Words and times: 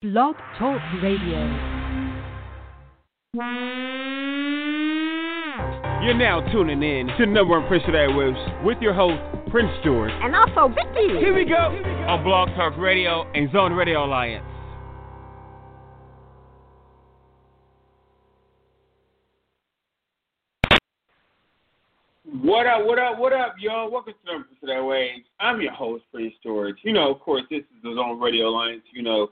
Blog 0.00 0.36
Talk 0.56 0.80
Radio. 1.02 1.40
You're 6.04 6.14
now 6.14 6.40
tuning 6.52 6.84
in 6.84 7.08
to 7.18 7.26
number 7.26 7.58
one 7.58 7.66
Prince 7.66 7.82
of 7.88 7.94
Airwaves 7.94 8.62
with 8.64 8.78
your 8.80 8.94
host, 8.94 9.20
Prince 9.50 9.72
George. 9.84 10.12
And 10.22 10.36
also 10.36 10.68
Vicky. 10.72 11.18
Here 11.18 11.34
we 11.34 11.44
go 11.44 11.56
on 11.56 12.22
Blog 12.22 12.48
Talk 12.50 12.78
Radio 12.78 13.28
and 13.32 13.50
Zone 13.50 13.72
Radio 13.72 14.04
Alliance. 14.04 14.44
What 22.40 22.66
up, 22.68 22.86
what 22.86 23.00
up, 23.00 23.18
what 23.18 23.32
up, 23.32 23.56
y'all? 23.58 23.90
Welcome 23.90 24.14
to 24.24 24.32
Number 24.32 24.46
Prince 24.46 24.62
of 24.62 24.68
Airwaves. 24.68 25.24
I'm 25.40 25.60
your 25.60 25.72
host, 25.72 26.04
Prince 26.12 26.34
George. 26.44 26.76
You 26.84 26.92
know, 26.92 27.12
of 27.12 27.18
course, 27.18 27.42
this 27.50 27.62
is 27.62 27.82
the 27.82 27.96
Zone 27.96 28.20
Radio 28.20 28.46
Alliance. 28.46 28.84
You 28.92 29.02
know, 29.02 29.30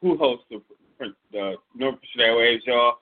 who 0.00 0.16
hosts 0.16 0.44
the, 0.50 0.56
the 0.58 0.74
Prince 0.96 1.14
of 1.34 2.20
Airwaves, 2.20 2.66
y'all. 2.66 2.98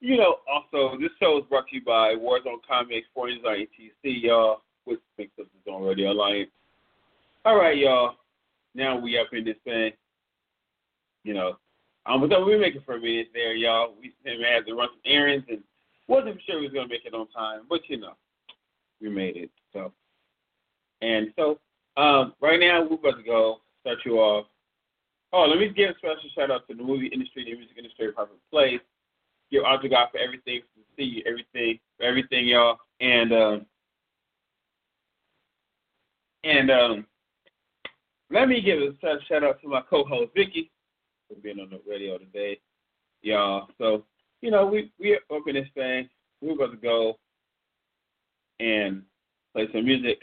You 0.00 0.16
know, 0.16 0.36
also, 0.50 0.98
this 0.98 1.10
show 1.20 1.38
is 1.38 1.44
brought 1.48 1.68
to 1.68 1.76
you 1.76 1.84
by 1.84 2.14
Warzone 2.14 2.58
Comics, 2.66 3.06
4 3.14 3.28
on 3.28 3.36
ETC, 3.44 4.22
y'all, 4.22 4.62
which 4.84 5.00
makes 5.18 5.32
up 5.40 5.46
the 5.46 5.70
Zone 5.70 5.82
Radio 5.82 6.12
Alliance. 6.12 6.50
All 7.44 7.56
right, 7.56 7.76
y'all. 7.76 8.16
Now 8.74 8.98
we 8.98 9.18
up 9.18 9.28
in 9.32 9.44
this 9.44 9.56
thing. 9.64 9.92
You 11.24 11.34
know, 11.34 11.56
um, 12.06 12.20
but 12.20 12.46
we 12.46 12.54
were 12.54 12.60
making 12.60 12.82
for 12.86 12.96
a 12.96 13.00
minute 13.00 13.28
there, 13.34 13.54
y'all. 13.54 13.94
We 14.00 14.14
had 14.24 14.66
to 14.66 14.74
run 14.74 14.88
some 14.90 15.00
errands 15.04 15.46
and 15.48 15.60
wasn't 16.08 16.40
sure 16.46 16.60
we 16.60 16.66
was 16.66 16.72
gonna 16.72 16.88
make 16.88 17.04
it 17.04 17.14
on 17.14 17.26
time, 17.28 17.62
but 17.68 17.80
you 17.88 17.98
know, 17.98 18.12
we 19.00 19.08
made 19.08 19.36
it. 19.36 19.50
So, 19.72 19.92
and 21.02 21.32
so, 21.36 21.58
um, 21.96 22.34
right 22.40 22.60
now 22.60 22.82
we're 22.82 22.94
about 22.94 23.18
to 23.18 23.24
go 23.24 23.60
start 23.80 23.98
you 24.04 24.18
off. 24.18 24.46
Oh, 25.36 25.44
let 25.44 25.58
me 25.58 25.68
give 25.68 25.90
a 25.90 25.94
special 25.98 26.30
shout 26.34 26.50
out 26.50 26.66
to 26.66 26.74
the 26.74 26.82
movie 26.82 27.08
industry, 27.08 27.44
the 27.44 27.54
music 27.54 27.76
industry, 27.76 28.10
Perfect 28.10 28.40
Place 28.50 28.80
give 29.50 29.64
out 29.64 29.82
to 29.82 29.88
God 29.88 30.08
for 30.10 30.18
everything, 30.18 30.60
for 30.74 30.82
see 30.96 31.04
you, 31.04 31.22
everything, 31.26 31.78
for 31.96 32.04
everything, 32.04 32.46
y'all. 32.46 32.78
And 33.00 33.32
um, 33.32 33.66
and 36.44 36.70
um, 36.70 37.06
let 38.30 38.48
me 38.48 38.60
give 38.60 38.80
a 38.80 38.94
special 38.96 39.20
shout 39.28 39.44
out 39.44 39.60
to 39.60 39.68
my 39.68 39.82
co-host 39.88 40.32
Vicky 40.34 40.70
for 41.28 41.38
being 41.40 41.60
on 41.60 41.70
the 41.70 41.80
radio 41.88 42.18
today, 42.18 42.58
y'all. 43.22 43.68
So 43.78 44.04
you 44.40 44.50
know 44.50 44.66
we 44.66 44.90
we 44.98 45.18
open 45.30 45.54
this 45.54 45.68
thing. 45.74 46.08
We're 46.40 46.54
about 46.54 46.72
to 46.72 46.76
go 46.76 47.18
and 48.60 49.02
play 49.54 49.68
some 49.72 49.84
music, 49.84 50.18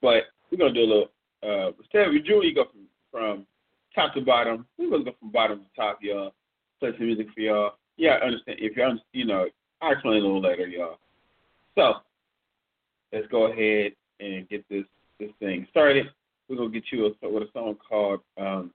but 0.00 0.24
we're 0.50 0.58
gonna 0.58 0.72
do 0.72 0.80
a 0.80 0.92
little. 0.92 1.10
Uh, 1.42 1.72
instead 1.78 2.12
usually 2.12 2.52
go 2.52 2.64
from 2.64 2.82
from 3.10 3.46
top 3.94 4.14
to 4.14 4.20
bottom, 4.20 4.66
we're 4.78 4.90
gonna 4.90 5.04
go 5.04 5.12
from 5.18 5.30
bottom 5.30 5.60
to 5.60 5.66
top, 5.76 5.98
y'all 6.02 6.32
play 6.80 6.90
some 6.96 7.06
music 7.06 7.28
for 7.34 7.40
y'all. 7.40 7.72
Yeah, 7.96 8.12
I 8.12 8.26
understand. 8.26 8.58
If 8.60 8.76
y'all, 8.76 8.98
you 9.12 9.26
know, 9.26 9.46
I'll 9.80 9.92
explain 9.92 10.14
a 10.14 10.26
little 10.26 10.40
later, 10.40 10.66
y'all. 10.66 10.98
So 11.76 11.94
let's 13.12 13.26
go 13.28 13.52
ahead 13.52 13.92
and 14.18 14.48
get 14.48 14.64
this 14.68 14.84
this 15.18 15.30
thing 15.38 15.66
started. 15.70 16.06
We're 16.48 16.56
gonna 16.56 16.70
get 16.70 16.84
you 16.90 17.06
a, 17.06 17.28
with 17.28 17.44
a 17.44 17.52
song 17.52 17.76
called 17.86 18.20
um, 18.38 18.72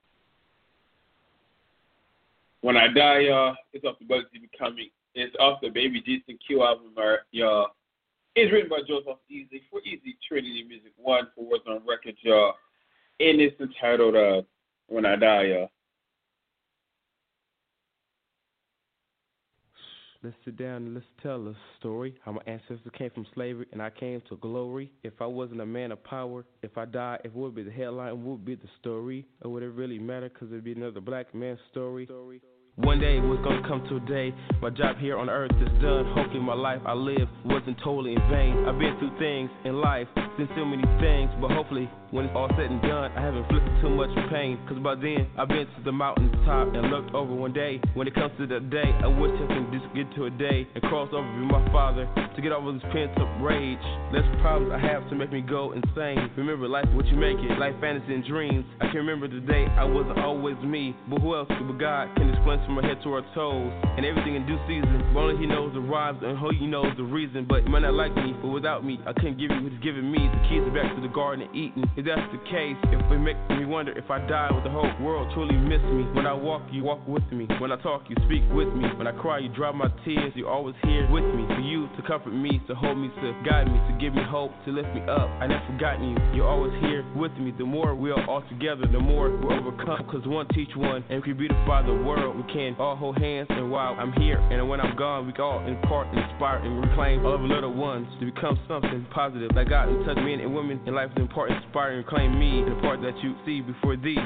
"When 2.62 2.76
I 2.76 2.88
Die," 2.88 3.18
y'all. 3.20 3.56
It's 3.72 3.84
off 3.84 3.98
the 3.98 4.06
Bugsy 4.06 4.40
Becoming. 4.40 4.90
It's 5.14 5.34
off 5.40 5.60
the 5.60 5.68
Baby 5.68 6.00
Decent 6.00 6.40
Q 6.46 6.62
album, 6.62 6.92
y'all. 7.32 7.68
It's 8.34 8.52
written 8.52 8.68
by 8.68 8.80
Joseph 8.86 9.16
Easy 9.30 9.62
for 9.70 9.80
Easy 9.80 10.16
Trinity 10.28 10.64
Music 10.68 10.92
One 10.96 11.28
for 11.34 11.44
Warzone 11.44 11.86
Record, 11.86 12.16
y'all. 12.20 12.54
And 13.18 13.40
it's 13.40 13.58
entitled 13.60 14.14
uh, 14.14 14.42
"When 14.88 15.06
I 15.06 15.16
Die," 15.16 15.42
y'all. 15.44 15.70
Let's 20.22 20.36
sit 20.44 20.56
down 20.56 20.86
and 20.86 20.94
let's 20.94 21.06
tell 21.22 21.46
a 21.46 21.54
story. 21.78 22.16
How 22.24 22.32
my 22.32 22.40
ancestors 22.46 22.80
came 22.98 23.10
from 23.10 23.26
slavery 23.32 23.66
and 23.72 23.80
I 23.80 23.90
came 23.90 24.20
to 24.28 24.36
glory. 24.38 24.90
If 25.04 25.12
I 25.20 25.26
wasn't 25.26 25.60
a 25.60 25.66
man 25.66 25.92
of 25.92 26.02
power, 26.02 26.44
if 26.62 26.76
I 26.76 26.84
died, 26.84 27.20
if 27.22 27.26
it 27.26 27.36
would 27.36 27.54
be 27.54 27.62
the 27.62 27.70
headline, 27.70 28.24
what 28.24 28.38
would 28.38 28.44
be 28.44 28.56
the 28.56 28.68
story? 28.80 29.24
Or 29.42 29.52
would 29.52 29.62
it 29.62 29.68
really 29.68 30.00
matter? 30.00 30.28
Cause 30.28 30.48
it'd 30.50 30.64
be 30.64 30.72
another 30.72 31.00
black 31.00 31.32
man's 31.32 31.60
story. 31.70 32.06
story. 32.06 32.40
One 32.76 32.98
day 32.98 33.16
it 33.16 33.20
was 33.20 33.38
gonna 33.44 33.66
come 33.66 33.86
to 33.88 33.96
a 33.96 34.00
day. 34.00 34.34
My 34.60 34.68
job 34.68 34.98
here 34.98 35.16
on 35.16 35.30
earth 35.30 35.52
is 35.52 35.80
done. 35.80 36.04
Hopefully, 36.12 36.40
my 36.40 36.54
life 36.54 36.82
I 36.84 36.92
live 36.92 37.28
wasn't 37.44 37.78
totally 37.82 38.12
in 38.12 38.20
vain. 38.28 38.66
I've 38.66 38.78
been 38.78 38.98
through 38.98 39.16
things 39.18 39.48
in 39.64 39.80
life, 39.80 40.08
been 40.36 40.48
so 40.54 40.64
many 40.64 40.84
things, 41.00 41.30
but 41.40 41.52
hopefully, 41.52 41.88
when 42.16 42.24
it's 42.24 42.34
all 42.34 42.48
said 42.56 42.72
and 42.72 42.80
done, 42.80 43.12
I 43.12 43.20
haven't 43.20 43.44
inflicted 43.44 43.76
too 43.82 43.90
much 43.90 44.08
pain. 44.32 44.56
Cause 44.66 44.78
by 44.80 44.94
then, 44.94 45.28
I've 45.36 45.48
been 45.48 45.68
to 45.68 45.82
the 45.84 45.92
mountain 45.92 46.32
top 46.48 46.72
and 46.72 46.88
looked 46.88 47.12
over 47.12 47.34
one 47.34 47.52
day. 47.52 47.78
When 47.92 48.08
it 48.08 48.14
comes 48.14 48.32
to 48.38 48.46
that 48.46 48.70
day, 48.70 48.88
I 49.04 49.06
wish 49.06 49.36
I 49.36 49.46
could 49.52 49.68
just 49.68 49.84
get 49.92 50.08
to 50.16 50.24
a 50.24 50.30
day 50.30 50.66
and 50.74 50.82
cross 50.88 51.12
over 51.12 51.28
with 51.28 51.52
my 51.52 51.60
father 51.70 52.08
to 52.16 52.40
get 52.40 52.52
over 52.52 52.72
this 52.72 52.80
pent 52.88 53.12
up 53.20 53.28
rage. 53.44 53.84
Less 54.16 54.24
problems 54.40 54.72
I 54.72 54.80
have 54.80 55.04
to 55.10 55.14
make 55.14 55.30
me 55.30 55.44
go 55.44 55.76
insane. 55.76 56.32
Remember, 56.40 56.66
life 56.66 56.88
what 56.96 57.04
you 57.12 57.20
make 57.20 57.36
it, 57.36 57.58
life 57.60 57.76
fantasy 57.84 58.14
and 58.14 58.24
dreams. 58.24 58.64
I 58.80 58.88
can 58.88 59.04
remember 59.04 59.28
the 59.28 59.44
day 59.44 59.68
I 59.76 59.84
wasn't 59.84 60.18
always 60.18 60.56
me, 60.64 60.96
but 61.12 61.20
who 61.20 61.36
else 61.36 61.48
but 61.52 61.76
God 61.76 62.16
can 62.16 62.32
explain 62.32 62.64
from 62.64 62.80
our 62.80 62.84
head 62.84 62.96
to 63.04 63.12
our 63.12 63.24
toes, 63.36 63.68
and 64.00 64.08
everything 64.08 64.36
in 64.36 64.46
due 64.48 64.60
season. 64.64 65.04
But 65.12 65.20
only 65.20 65.36
He 65.36 65.46
knows 65.46 65.74
the 65.74 65.84
rhymes 65.84 66.24
and 66.24 66.38
who 66.38 66.48
He 66.56 66.66
knows 66.66 66.96
the 66.96 67.04
reason. 67.04 67.44
But 67.46 67.64
you 67.64 67.68
might 67.68 67.84
not 67.84 67.92
like 67.92 68.16
me, 68.16 68.32
but 68.40 68.48
without 68.48 68.84
me, 68.84 69.00
I 69.04 69.12
couldn't 69.12 69.36
give 69.36 69.52
you 69.52 69.60
what 69.60 69.72
He's 69.72 69.84
giving 69.84 70.08
me. 70.10 70.24
The 70.32 70.40
keys 70.48 70.64
are 70.64 70.72
back 70.72 70.96
to 70.96 71.02
the 71.02 71.12
garden 71.12 71.44
of 71.44 71.54
Eden. 71.54 71.84
If 71.96 72.05
that's 72.06 72.30
the 72.30 72.38
case, 72.46 72.78
if 72.94 73.02
it 73.10 73.18
makes 73.18 73.42
me 73.50 73.66
wonder 73.66 73.90
if 73.98 74.08
I 74.10 74.22
die, 74.30 74.48
would 74.54 74.62
the 74.62 74.70
whole 74.70 74.88
world 75.02 75.26
truly 75.34 75.56
miss 75.56 75.82
me? 75.90 76.06
When 76.14 76.24
I 76.24 76.32
walk, 76.32 76.62
you 76.70 76.84
walk 76.84 77.02
with 77.06 77.26
me. 77.32 77.48
When 77.58 77.72
I 77.72 77.76
talk, 77.82 78.06
you 78.08 78.14
speak 78.30 78.46
with 78.54 78.68
me. 78.78 78.86
When 78.94 79.08
I 79.08 79.12
cry, 79.12 79.38
you 79.42 79.50
dry 79.50 79.72
my 79.72 79.90
tears. 80.04 80.32
You're 80.36 80.48
always 80.48 80.76
here 80.84 81.10
with 81.10 81.26
me. 81.34 81.42
For 81.50 81.60
you 81.60 81.88
to 81.96 82.02
comfort 82.06 82.30
me, 82.30 82.62
to 82.68 82.74
hold 82.76 82.96
me, 82.96 83.08
to 83.08 83.34
guide 83.42 83.66
me, 83.66 83.78
to 83.90 83.98
give 84.00 84.14
me 84.14 84.22
hope, 84.22 84.52
to 84.66 84.70
lift 84.70 84.88
me 84.94 85.02
up. 85.10 85.26
I 85.42 85.48
never 85.48 85.66
forgotten 85.66 86.14
you. 86.14 86.16
You're 86.32 86.48
always 86.48 86.72
here 86.80 87.04
with 87.16 87.32
me. 87.42 87.52
The 87.58 87.66
more 87.66 87.94
we 87.96 88.12
are 88.12 88.24
all 88.30 88.42
together, 88.48 88.86
the 88.86 89.00
more 89.00 89.36
we're 89.42 89.58
overcome. 89.58 90.06
Cause 90.06 90.22
one 90.26 90.46
teach 90.54 90.70
one, 90.76 91.02
and 91.10 91.24
we 91.26 91.32
beautify 91.32 91.82
the 91.82 91.92
world. 92.06 92.36
We 92.36 92.46
can 92.52 92.76
all 92.78 92.94
hold 92.94 93.18
hands, 93.18 93.48
and 93.50 93.70
while 93.70 93.96
I'm 93.98 94.12
here 94.12 94.38
and 94.38 94.68
when 94.68 94.80
I'm 94.80 94.96
gone, 94.96 95.26
we 95.26 95.32
can 95.32 95.42
all 95.42 95.66
impart, 95.66 96.08
inspire, 96.08 96.58
and 96.58 96.80
reclaim 96.82 97.24
all 97.24 97.34
of 97.34 97.40
little 97.40 97.72
ones 97.72 98.06
to 98.20 98.26
become 98.26 98.58
something 98.68 99.06
positive. 99.12 99.50
Like 99.54 99.68
God 99.68 99.88
and 99.88 100.04
touch 100.04 100.16
men 100.16 100.40
and 100.40 100.54
women 100.54 100.80
in 100.86 100.94
life 100.94 101.10
is 101.14 101.22
important, 101.22 101.62
inspire, 101.64 101.85
and 101.90 102.06
claim 102.06 102.38
me, 102.38 102.64
the 102.68 102.74
part 102.80 103.00
that 103.02 103.16
you 103.22 103.34
see 103.44 103.60
before 103.60 103.96
thee. 103.96 104.16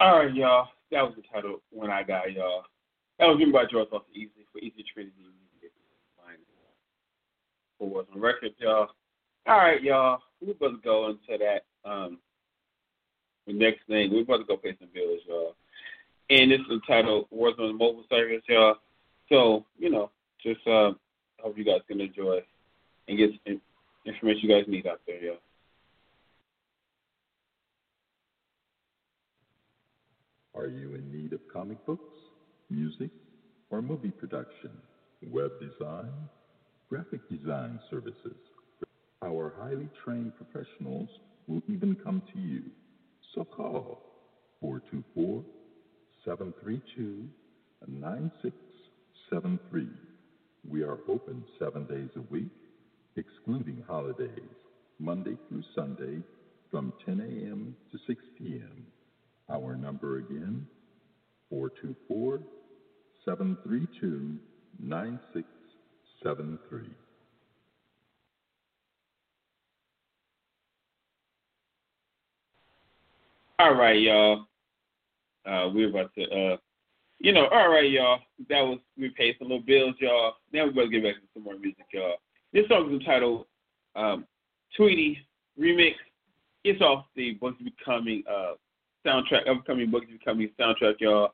All 0.00 0.18
right, 0.18 0.34
y'all. 0.34 0.68
That 0.90 1.02
was 1.02 1.14
the 1.16 1.22
title 1.32 1.60
"When 1.70 1.90
I 1.90 2.02
Die," 2.02 2.26
y'all. 2.36 2.64
That 3.18 3.26
was 3.26 3.36
written 3.38 3.52
by 3.52 3.64
George 3.70 3.88
Off 3.92 4.02
Easy 4.14 4.30
for 4.52 4.58
Easy 4.60 4.84
Trinity 4.94 5.14
for 7.78 7.88
Warzone 7.88 8.20
record, 8.20 8.52
y'all. 8.58 8.88
All 9.46 9.58
right, 9.58 9.82
y'all. 9.82 10.20
We're 10.40 10.52
about 10.52 10.68
to 10.68 10.78
go 10.84 11.08
into 11.08 11.44
that. 11.44 11.88
Um, 11.88 12.18
the 13.48 13.54
next 13.54 13.80
thing, 13.88 14.12
we're 14.12 14.22
about 14.22 14.38
to 14.38 14.44
go 14.44 14.56
pay 14.56 14.76
some 14.78 14.88
bills, 14.94 15.20
y'all. 15.26 15.54
And 16.30 16.52
this 16.52 16.60
is 16.60 16.66
entitled 16.70 17.26
Warzone 17.34 17.78
Mobile 17.78 18.04
Service, 18.10 18.42
y'all. 18.48 18.76
So, 19.30 19.64
you 19.78 19.90
know, 19.90 20.10
just 20.42 20.60
uh, 20.66 20.92
hope 21.40 21.56
you 21.56 21.64
guys 21.64 21.80
can 21.88 22.00
enjoy 22.00 22.40
and 23.08 23.18
get 23.18 23.30
information 24.04 24.42
you 24.42 24.48
guys 24.48 24.64
need 24.68 24.86
out 24.86 25.00
there, 25.06 25.22
y'all. 25.22 25.36
Are 30.54 30.66
you 30.66 30.94
in 30.94 31.10
need 31.10 31.32
of 31.32 31.40
comic 31.50 31.84
books, 31.86 32.14
music, 32.68 33.10
or 33.70 33.80
movie 33.80 34.10
production, 34.10 34.70
web 35.30 35.52
design, 35.60 36.10
graphic 36.90 37.20
design 37.30 37.78
services? 37.90 38.36
Our 39.24 39.54
highly 39.58 39.88
trained 40.04 40.32
professionals 40.36 41.08
will 41.46 41.62
even 41.68 41.96
come 42.04 42.22
to 42.34 42.38
you. 42.38 42.62
So 43.34 43.44
call 43.44 44.00
424 44.60 45.44
732 46.24 47.28
9673. 47.86 49.86
We 50.68 50.82
are 50.82 50.98
open 51.08 51.44
seven 51.58 51.86
days 51.86 52.10
a 52.16 52.20
week, 52.32 52.50
excluding 53.16 53.82
holidays, 53.86 54.56
Monday 54.98 55.36
through 55.48 55.62
Sunday 55.74 56.22
from 56.70 56.92
10 57.04 57.20
a.m. 57.20 57.76
to 57.92 57.98
6 58.06 58.22
p.m. 58.38 58.86
Our 59.50 59.76
number 59.76 60.16
again, 60.18 60.66
424 61.50 62.40
732 63.24 64.38
9673. 64.80 67.07
All 73.60 73.74
right, 73.74 74.00
y'all. 74.00 74.46
Uh, 75.44 75.68
we're 75.72 75.88
about 75.88 76.14
to 76.14 76.24
uh, 76.24 76.56
you 77.18 77.32
know, 77.32 77.48
all 77.48 77.68
right, 77.68 77.90
y'all. 77.90 78.20
That 78.48 78.60
was 78.60 78.78
we 78.96 79.08
paid 79.10 79.34
some 79.38 79.48
little 79.48 79.64
bills, 79.64 79.96
y'all. 79.98 80.34
Now 80.52 80.66
we're 80.66 80.72
gonna 80.72 80.88
get 80.88 81.02
back 81.02 81.14
to 81.14 81.20
some 81.34 81.42
more 81.42 81.58
music, 81.58 81.86
y'all. 81.92 82.16
This 82.52 82.68
song 82.68 82.86
is 82.88 83.00
entitled 83.00 83.46
um, 83.96 84.24
"Tweety 84.76 85.18
Remix." 85.58 85.94
It's 86.62 86.80
off 86.80 87.06
the 87.16 87.32
Books 87.32 87.60
Becoming 87.62 88.22
uh, 88.30 88.52
soundtrack, 89.04 89.48
upcoming 89.48 89.90
Books 89.90 90.06
Becoming 90.10 90.50
soundtrack, 90.58 91.00
y'all. 91.00 91.32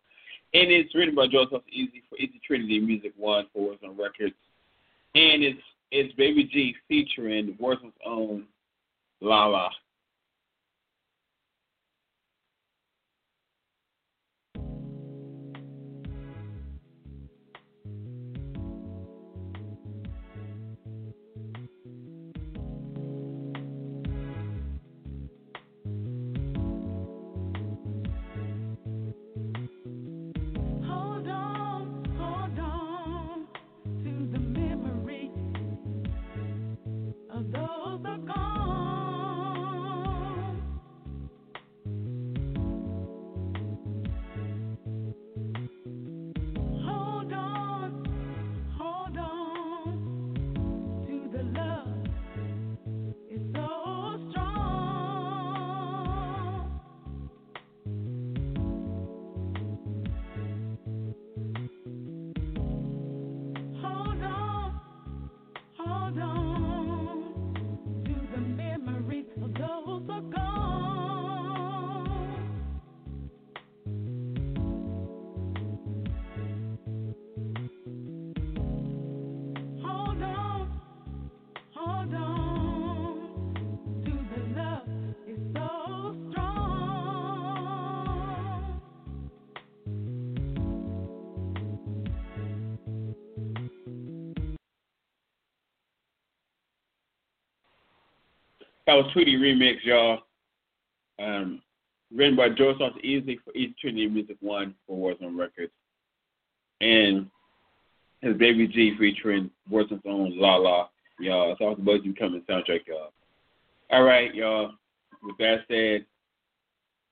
And 0.54 0.70
it's 0.70 0.94
written 0.94 1.14
by 1.14 1.26
Joseph 1.26 1.62
Easy 1.70 2.02
for 2.08 2.16
Easy 2.16 2.40
Trinity 2.46 2.80
Music 2.80 3.12
One 3.16 3.46
for 3.52 3.72
Warzone 3.72 3.98
Records. 3.98 4.34
And 5.14 5.42
it's 5.42 5.60
it's 5.90 6.14
Baby 6.14 6.44
G 6.44 6.74
featuring 6.88 7.58
Warzone's 7.60 7.92
own 8.06 8.44
Lala. 9.20 9.68
That 98.94 99.06
was 99.06 99.12
Tweety 99.12 99.36
Remix, 99.36 99.78
y'all. 99.82 100.20
Um, 101.18 101.60
written 102.14 102.36
by 102.36 102.48
Joe 102.50 102.78
Sauce 102.78 102.96
Easy 103.02 103.40
for 103.44 103.52
Easy 103.52 103.74
Trinity 103.80 104.06
Music 104.06 104.36
One 104.38 104.72
for 104.86 104.96
Warzone 104.96 105.36
Records. 105.36 105.72
And 106.80 107.28
his 108.20 108.36
Baby 108.36 108.68
G 108.68 108.94
featuring 108.96 109.50
Warzone's 109.68 110.04
own 110.06 110.38
La 110.38 110.54
La. 110.54 110.86
Y'all, 111.18 111.50
it's 111.50 111.60
all 111.60 111.74
the 111.74 111.82
Bugs 111.82 112.04
Becoming 112.04 112.42
soundtrack, 112.48 112.86
y'all. 112.86 113.10
All 113.90 114.04
right, 114.04 114.32
y'all. 114.32 114.74
With 115.24 115.38
that 115.38 115.64
said, 115.66 116.06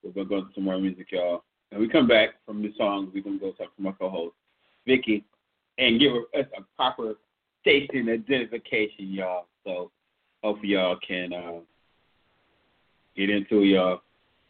we're 0.04 0.12
going 0.12 0.26
to 0.26 0.30
go 0.30 0.36
into 0.36 0.54
some 0.54 0.62
more 0.62 0.78
music, 0.78 1.10
y'all. 1.10 1.42
And 1.72 1.80
we 1.80 1.88
come 1.88 2.06
back 2.06 2.34
from 2.46 2.62
the 2.62 2.72
song, 2.78 3.10
we're 3.12 3.24
going 3.24 3.40
to 3.40 3.44
go 3.46 3.50
talk 3.50 3.74
to 3.74 3.82
my 3.82 3.90
co 3.90 4.08
host, 4.08 4.36
Vicky, 4.86 5.24
and 5.78 5.98
give 5.98 6.12
us 6.12 6.46
a 6.56 6.62
proper 6.76 7.14
station 7.60 8.08
identification, 8.08 9.10
y'all. 9.12 9.48
So, 9.66 9.90
hope 10.44 10.58
y'all 10.62 10.96
can 11.06 11.32
uh, 11.32 11.58
get 13.16 13.30
into 13.30 13.64
y'all. 13.64 14.00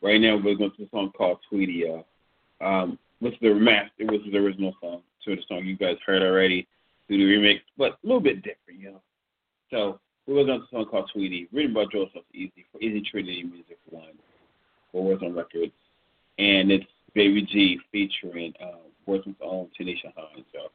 Right 0.00 0.20
now, 0.20 0.36
we're 0.36 0.56
going 0.56 0.72
to 0.76 0.84
a 0.84 0.88
song 0.90 1.12
called 1.16 1.38
Tweety, 1.48 1.84
y'all. 1.86 2.06
Um, 2.60 2.98
what's 3.20 3.36
the 3.40 3.54
master? 3.54 3.92
It 3.98 4.10
was 4.10 4.20
the 4.30 4.38
original 4.38 4.74
song. 4.80 5.02
So 5.24 5.34
the 5.34 5.42
song 5.48 5.64
you 5.64 5.76
guys 5.76 5.96
heard 6.04 6.22
already, 6.22 6.66
do 7.08 7.16
the 7.16 7.24
remix, 7.24 7.60
but 7.78 7.92
a 7.92 8.06
little 8.06 8.20
bit 8.20 8.42
different, 8.42 8.80
you 8.80 8.90
know. 8.90 9.02
So 9.70 10.00
we're 10.26 10.44
going 10.44 10.60
to 10.60 10.64
a 10.64 10.68
song 10.70 10.86
called 10.86 11.10
Tweety, 11.12 11.48
written 11.52 11.72
by 11.72 11.84
Joseph 11.92 12.22
Easy 12.34 12.64
for 12.72 12.80
Easy 12.80 13.02
Trinity 13.08 13.44
Music 13.44 13.78
One 13.88 14.04
for 14.90 15.16
Warzone 15.16 15.36
Records, 15.36 15.72
and 16.38 16.70
it's 16.70 16.84
Baby 17.14 17.42
G 17.42 17.78
featuring 17.90 18.52
uh, 18.60 18.78
Warzone's 19.08 19.36
own 19.42 19.68
Tanisha 19.78 20.12
Hines, 20.16 20.46
y'all. 20.52 20.70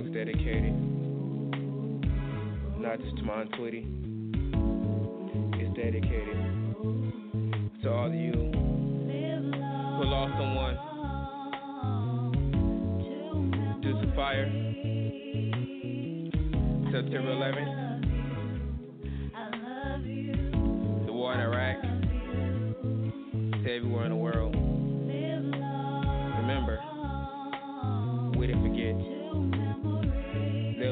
Song's 0.00 0.14
dedicated 0.14 0.74
not 2.78 2.98
just 3.00 3.16
to 3.18 3.22
my 3.22 3.44
Tweety. 3.56 3.86
It's 5.54 5.76
dedicated 5.76 6.36
to 7.82 7.90
all 7.90 8.06
of 8.06 8.14
you 8.14 8.32
who 8.32 10.04
lost 10.04 10.32
someone 10.38 10.76
due 13.82 14.00
to 14.00 14.06
fire. 14.14 14.46
September 16.90 17.32
11th. 17.34 17.74
The 21.06 21.12
war 21.12 21.34
in 21.34 21.40
Iraq. 21.40 21.82
To 23.64 23.70
everywhere 23.70 24.04
in 24.06 24.10
the 24.10 24.16
world. 24.16 24.49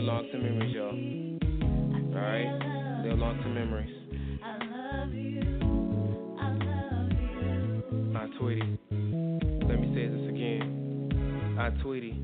Long 0.09 0.27
to 0.33 0.39
memories, 0.39 0.75
y'all. 0.75 2.17
Alright? 2.17 3.05
Live 3.05 3.19
long 3.19 3.37
to 3.43 3.49
memories. 3.51 3.95
i 4.43 4.57
love 4.65 5.13
you 5.13 5.43
i 8.17 8.27
Tweety. 8.39 8.79
Let 8.91 9.79
me 9.79 9.93
say 9.95 10.09
this 10.09 10.29
again. 10.31 11.57
I 11.61 11.69
Tweety. 11.83 12.19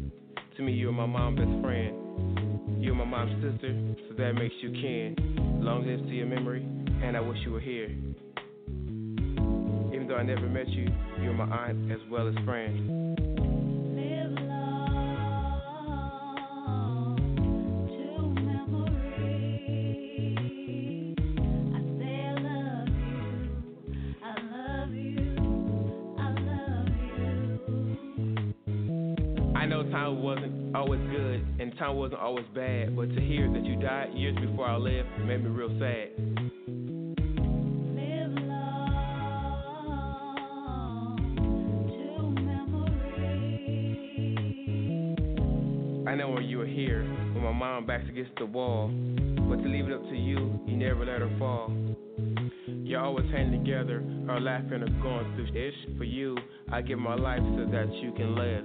To 0.57 0.63
me, 0.63 0.73
you're 0.73 0.93
my 0.93 1.05
mom's 1.05 1.39
best 1.39 1.63
friend. 1.63 2.83
You're 2.83 2.95
my 2.95 3.05
mom's 3.05 3.35
sister, 3.43 3.79
so 4.09 4.15
that 4.17 4.33
makes 4.33 4.55
you 4.63 4.71
kin. 4.71 5.61
Long 5.61 5.87
live 5.87 6.01
to 6.07 6.15
your 6.15 6.27
memory, 6.27 6.67
and 7.03 7.19
I 7.19 7.21
wish 7.21 7.37
you 7.45 7.53
were 7.53 7.61
here. 7.61 7.91
Even 9.93 10.07
though 10.09 10.17
I 10.17 10.23
never 10.23 10.49
met 10.49 10.69
you, 10.71 10.89
you're 11.21 11.35
my 11.35 11.45
aunt 11.45 11.93
as 11.93 11.99
well 12.11 12.29
as 12.29 12.35
friend. 12.47 13.34
Always 30.85 31.01
good 31.11 31.47
and 31.61 31.75
time 31.79 31.97
wasn't 31.97 32.21
always 32.21 32.45
bad, 32.55 32.95
but 32.95 33.09
to 33.09 33.19
hear 33.19 33.51
that 33.51 33.65
you 33.65 33.75
died 33.81 34.13
years 34.13 34.37
before 34.37 34.67
I 34.67 34.77
left 34.77 35.09
made 35.21 35.43
me 35.43 35.49
real 35.49 35.71
sad. 35.79 36.11
I 46.07 46.17
know 46.17 46.29
when 46.29 46.45
you 46.45 46.59
were 46.59 46.67
here, 46.67 47.03
when 47.33 47.43
my 47.43 47.53
mom 47.53 47.87
backs 47.87 48.05
against 48.11 48.33
the 48.37 48.45
wall, 48.45 48.89
but 49.49 49.63
to 49.63 49.69
leave 49.69 49.87
it 49.87 49.93
up 49.95 50.03
to 50.03 50.15
you, 50.15 50.61
you 50.67 50.77
never 50.77 51.07
let 51.07 51.21
her 51.21 51.35
fall. 51.39 51.73
You're 52.67 53.01
always 53.01 53.25
hanging 53.31 53.65
together, 53.65 54.05
or 54.29 54.39
laughing 54.39 54.83
or 54.83 55.03
going 55.03 55.35
through 55.35 55.49
ish. 55.59 55.97
For 55.97 56.05
you, 56.05 56.37
I 56.75 56.83
give 56.83 56.99
my 56.99 57.15
life 57.15 57.39
so 57.57 57.67
that 57.71 57.87
you 58.03 58.11
can 58.17 58.35
live. 58.35 58.65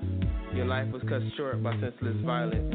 Your 0.56 0.66
life 0.66 0.92
was 0.92 1.04
cut 1.08 1.22
short 1.38 1.62
by 1.62 1.74
senseless 1.74 2.16
violence. 2.26 2.74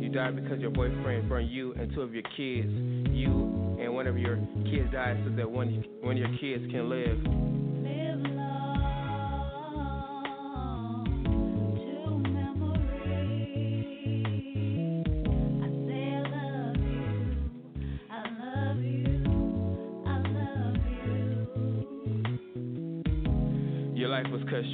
You 0.00 0.08
died 0.08 0.36
because 0.36 0.60
your 0.60 0.70
boyfriend 0.70 1.28
burned 1.28 1.50
you 1.50 1.74
and 1.74 1.92
two 1.92 2.02
of 2.02 2.14
your 2.14 2.22
kids. 2.36 2.68
You 3.10 3.76
and 3.80 3.92
one 3.92 4.06
of 4.06 4.16
your 4.16 4.36
kids 4.70 4.92
died 4.92 5.20
so 5.24 5.34
that 5.34 5.50
one, 5.50 5.84
one 6.00 6.12
of 6.12 6.18
your 6.18 6.38
kids 6.38 6.70
can 6.70 6.88
live. 6.88 7.61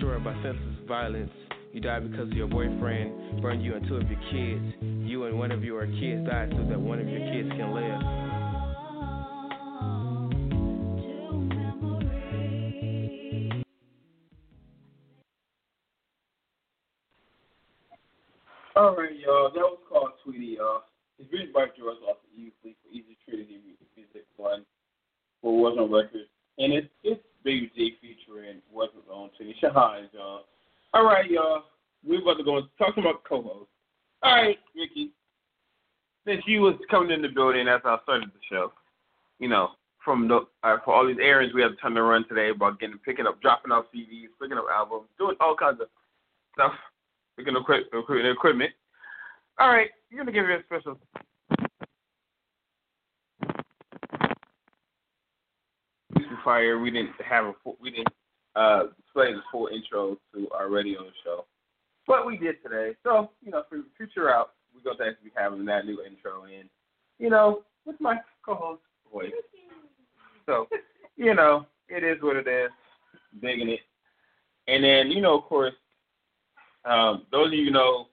Short 0.01 0.23
by 0.25 0.35
senseless 0.43 0.77
violence. 0.87 1.31
You 1.73 1.81
died 1.81 2.11
because 2.11 2.31
your 2.33 2.47
boyfriend 2.47 3.43
burned 3.43 3.63
you 3.63 3.75
and 3.75 3.87
two 3.87 3.97
of 3.97 4.11
your 4.11 4.21
kids. 4.31 4.75
You 4.81 5.25
and 5.25 5.39
one 5.39 5.53
of 5.53 5.63
your 5.63 5.87
kids 5.87 6.27
died 6.27 6.51
so 6.53 6.65
that 6.69 6.81
one 6.81 6.99
of 6.99 7.09
your 7.09 7.21
kids 7.33 7.49
can 7.51 7.75
live. 7.75 8.28
About 32.89 32.97
to 32.97 33.03
go 33.03 33.09
and 33.09 33.19
talk 33.19 33.25
about 33.25 33.25
co 33.25 33.43
hosts. 33.43 33.73
All 34.23 34.35
right, 34.35 34.59
Vicky. 34.75 35.11
Since 36.27 36.43
you 36.47 36.61
was 36.61 36.75
coming 36.91 37.11
in 37.11 37.23
the 37.23 37.29
building 37.29 37.69
as 37.69 37.81
I 37.85 37.99
started 38.03 38.29
the 38.29 38.41
show, 38.51 38.73
you 39.39 39.49
know, 39.49 39.71
from 40.05 40.29
the 40.29 40.47
uh, 40.63 40.77
for 40.85 40.95
all 40.95 41.07
these 41.07 41.17
errands 41.21 41.55
we 41.55 41.63
have 41.63 41.73
time 41.81 41.95
to 41.95 42.03
run 42.03 42.27
today 42.29 42.51
about 42.51 42.81
getting 42.81 42.99
picking 42.99 43.27
up, 43.27 43.41
dropping 43.41 43.73
off 43.73 43.87
CDs, 43.95 44.29
picking 44.41 44.59
up 44.59 44.67
albums, 44.75 45.09
doing 45.19 45.37
all 45.41 45.55
kinds 45.55 45.81
of 45.81 45.89
stuff 46.55 46.73
Picking 47.39 47.55
up 47.55 47.67
equipment. 47.69 48.73
All 49.61 49.69
right, 49.69 49.91
you're 50.11 50.19
gonna 50.25 50.33
give 50.33 50.49
you 50.49 50.57
a 50.57 50.63
special. 50.65 50.99
Fire. 56.45 56.79
We 56.79 56.91
didn't 56.91 57.11
have 57.25 57.45
a 57.45 57.53
full, 57.63 57.77
we 57.81 57.91
didn't 57.91 58.09
uh, 58.57 58.85
display 58.97 59.33
the 59.33 59.41
full 59.53 59.69
intro 59.69 60.17
to 60.35 60.49
our 60.51 60.69
radio 60.69 61.01
show, 61.23 61.45
but 62.09 62.27
we 62.27 62.39
did 62.39 62.57
today. 62.63 62.97
So 63.05 63.31
you 63.43 63.53
know, 63.53 63.63
for 63.69 63.79
future 63.97 64.31
out, 64.31 64.53
we're 64.75 64.83
gonna 64.83 65.11
actually 65.11 65.29
be 65.29 65.35
having 65.37 65.65
that 65.67 65.85
new 65.85 66.03
intro 66.03 66.45
in. 66.45 66.69
You 67.19 67.31
know, 67.31 67.63
with 67.85 68.01
my 68.01 68.17
co-host 68.45 68.81
voice. 69.13 69.31
So 70.47 70.67
you 71.17 71.35
know, 71.35 71.67
it 71.89 72.03
is 72.03 72.21
what 72.23 72.37
it 72.37 72.49
is. 72.49 72.71
Digging 73.41 73.69
it. 73.69 73.81
And 74.67 74.83
then, 74.83 75.11
you 75.11 75.21
know, 75.21 75.39
of 75.39 75.45
course, 75.45 75.75
um, 76.85 77.27
those 77.31 77.49
of 77.49 77.53
you 77.53 77.71
know 77.71 78.07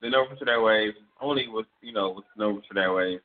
the 0.00 0.08
No 0.08 0.26
for 0.38 0.62
Wave 0.64 0.94
only 1.20 1.48
was 1.48 1.66
you 1.82 1.92
know 1.92 2.10
was 2.10 2.24
No 2.38 2.60
for 2.68 2.74
That 2.74 2.94
Wave. 2.94 3.20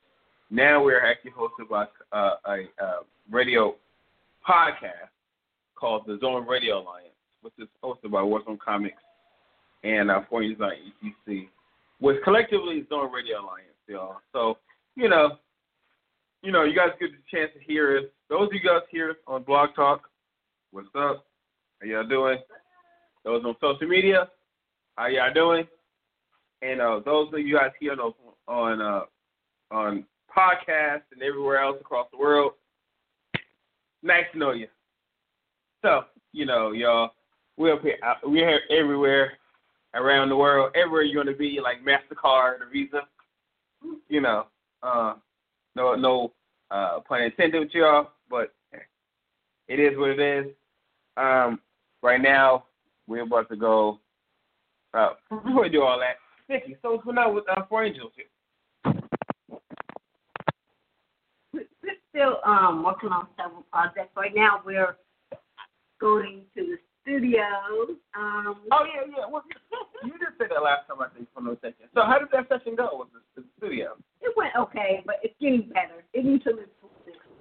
Now 0.50 0.84
we're 0.84 1.06
actually 1.06 1.32
hosted 1.32 1.70
by 1.70 1.86
uh, 2.12 2.36
a 2.46 2.64
uh, 2.84 3.00
radio 3.30 3.76
podcast 4.48 5.10
called 5.76 6.04
the 6.08 6.18
Zone 6.20 6.48
Radio 6.48 6.82
Alliance, 6.82 7.10
which 7.42 7.54
is 7.60 7.68
hosted 7.84 8.12
by 8.12 8.22
Warzone 8.22 8.60
Comics 8.60 9.02
and 9.86 10.10
uh, 10.10 10.22
Foreign 10.30 10.52
Design 10.52 10.78
ETC, 11.04 11.48
which 12.00 12.18
collectively 12.24 12.78
is 12.78 12.90
Zone 12.90 13.12
Radio 13.12 13.40
Alliance, 13.40 13.70
y'all. 13.88 14.18
So 14.34 14.58
you 14.96 15.08
know, 15.08 15.38
you 16.42 16.52
know, 16.52 16.64
you 16.64 16.76
guys 16.76 16.90
get 17.00 17.12
the 17.12 17.38
chance 17.38 17.52
to 17.54 17.64
hear 17.64 17.98
us. 17.98 18.04
Those 18.30 18.48
of 18.48 18.54
you 18.54 18.62
guys 18.62 18.82
here 18.90 19.18
on 19.28 19.44
Blog 19.44 19.70
Talk, 19.76 20.02
what's 20.72 20.88
up? 20.98 21.26
How 21.82 21.88
y'all 21.88 22.08
doing? 22.08 22.40
Those 23.24 23.44
on 23.46 23.56
social 23.62 23.88
media, 23.88 24.28
how 24.96 25.08
y'all 25.08 25.34
doing? 25.34 25.68
And 26.62 26.82
uh, 26.82 27.02
those 27.06 27.32
of 27.32 27.40
you 27.40 27.56
guys 27.56 27.72
here 27.80 27.94
on 27.94 28.14
on 28.48 28.82
uh, 28.82 29.02
on 29.72 30.06
podcasts 30.36 31.04
and 31.12 31.22
everywhere 31.22 31.60
else 31.60 31.78
across 31.80 32.08
the 32.12 32.18
world, 32.18 32.54
nice 34.02 34.26
to 34.34 34.40
know 34.40 34.52
you. 34.52 34.68
So 35.84 36.06
you 36.32 36.48
know, 36.48 36.72
y'all, 36.72 37.12
we're 37.56 37.80
here, 37.82 37.98
uh, 38.06 38.16
we're 38.24 38.50
here 38.50 38.62
everywhere 38.72 39.34
around 39.96 40.30
the 40.30 40.38
world. 40.38 40.72
Everywhere 40.76 41.04
you're 41.04 41.24
gonna 41.24 41.36
be, 41.36 41.60
like 41.62 41.78
Mastercard 41.84 42.62
or 42.62 42.70
Visa. 42.72 43.02
You 44.10 44.22
know, 44.22 44.48
uh, 44.84 45.16
no 45.76 45.96
no 45.96 46.32
uh, 46.72 47.00
pun 47.08 47.22
intended 47.22 47.60
with 47.60 47.74
y'all, 47.74 48.12
but 48.30 48.54
it 49.68 49.80
is 49.80 49.98
what 49.98 50.12
it 50.12 50.20
is. 50.20 50.52
Um, 51.18 51.60
right 52.02 52.22
now, 52.22 52.66
we're 53.08 53.24
about 53.24 53.50
to 53.50 53.56
go 53.56 54.00
uh, 54.94 55.10
before 55.30 55.64
we 55.64 55.70
do 55.70 55.84
all 55.84 56.00
that, 56.00 56.18
Nikki, 56.48 56.78
so 56.82 56.92
what's 56.92 57.04
going 57.04 57.18
on 57.18 57.34
with 57.34 57.46
uh, 57.50 57.64
Four 57.68 57.84
Angels 57.84 58.12
here? 58.16 58.94
We're 61.54 61.66
still 62.10 62.40
um, 62.46 62.84
working 62.84 63.10
on 63.10 63.28
several 63.38 63.64
projects. 63.72 64.12
Right 64.16 64.34
now, 64.36 64.62
we're 64.66 64.96
going 66.00 66.44
to 66.56 66.62
the 66.62 66.78
studio. 67.02 67.44
Um, 68.16 68.62
oh 68.72 68.86
yeah, 68.86 69.02
yeah. 69.18 69.26
Well, 69.30 69.44
you 70.06 70.14
just 70.22 70.38
said 70.38 70.54
that 70.54 70.62
last 70.62 70.88
time 70.88 71.02
I 71.02 71.10
think 71.14 71.28
from 71.34 71.46
the 71.46 71.58
session. 71.62 71.90
So 71.94 72.06
how 72.06 72.20
did 72.20 72.30
that 72.32 72.48
session 72.48 72.76
go 72.76 73.02
with 73.02 73.10
the, 73.12 73.42
the 73.42 73.48
studio? 73.58 73.98
It 74.22 74.32
went 74.38 74.54
okay, 74.58 75.04
but 75.06 75.18
it's 75.24 75.36
getting 75.42 75.70
better. 75.74 76.06
It 76.14 76.26
needs 76.26 76.44
to 76.46 76.52
live 76.52 76.70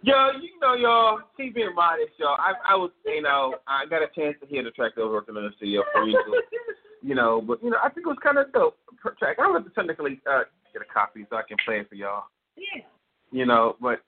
Yo, 0.05 0.33
you 0.43 0.61
know, 0.61 0.75
y'all, 0.75 1.21
keep 1.35 1.55
being 1.55 1.75
modest, 1.75 2.13
y'all. 2.19 2.37
I, 2.39 2.53
I 2.69 2.75
was, 2.77 2.91
you 3.07 3.23
know, 3.23 3.55
I 3.67 3.87
got 3.89 4.03
a 4.03 4.09
chance 4.15 4.37
to 4.43 4.47
hear 4.47 4.63
the 4.63 4.71
track 4.71 4.93
that 4.97 5.01
was 5.01 5.11
working 5.11 5.35
on 5.35 5.45
the 5.45 5.51
studio 5.57 5.83
for 5.95 6.05
you 6.05 6.21
you 7.03 7.15
know. 7.15 7.41
But 7.41 7.63
you 7.63 7.71
know, 7.71 7.79
I 7.83 7.89
think 7.89 8.07
it 8.07 8.11
was 8.11 8.19
kind 8.23 8.37
of 8.37 8.53
dope 8.53 8.77
track. 9.19 9.39
I'm 9.41 9.53
gonna 9.53 9.65
technically 9.75 10.21
uh, 10.31 10.43
get 10.75 10.83
a 10.83 10.93
copy 10.93 11.25
so 11.31 11.37
I 11.37 11.43
can 11.49 11.57
play 11.65 11.81
it 11.81 11.89
for 11.89 11.95
y'all. 11.95 12.25
Yeah. 12.55 12.83
You 13.33 13.47
know, 13.47 13.77
but 13.81 14.01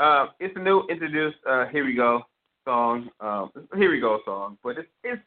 uh, 0.00 0.28
it's 0.40 0.56
a 0.56 0.60
new 0.60 0.84
introduced 0.88 1.36
uh, 1.46 1.66
"Here 1.66 1.84
We 1.84 1.94
Go" 1.94 2.22
song. 2.64 3.10
Um, 3.20 3.50
"Here 3.76 3.90
We 3.90 4.00
Go" 4.00 4.20
song, 4.24 4.56
but 4.64 4.78
it's 4.78 4.88
it's 5.04 5.20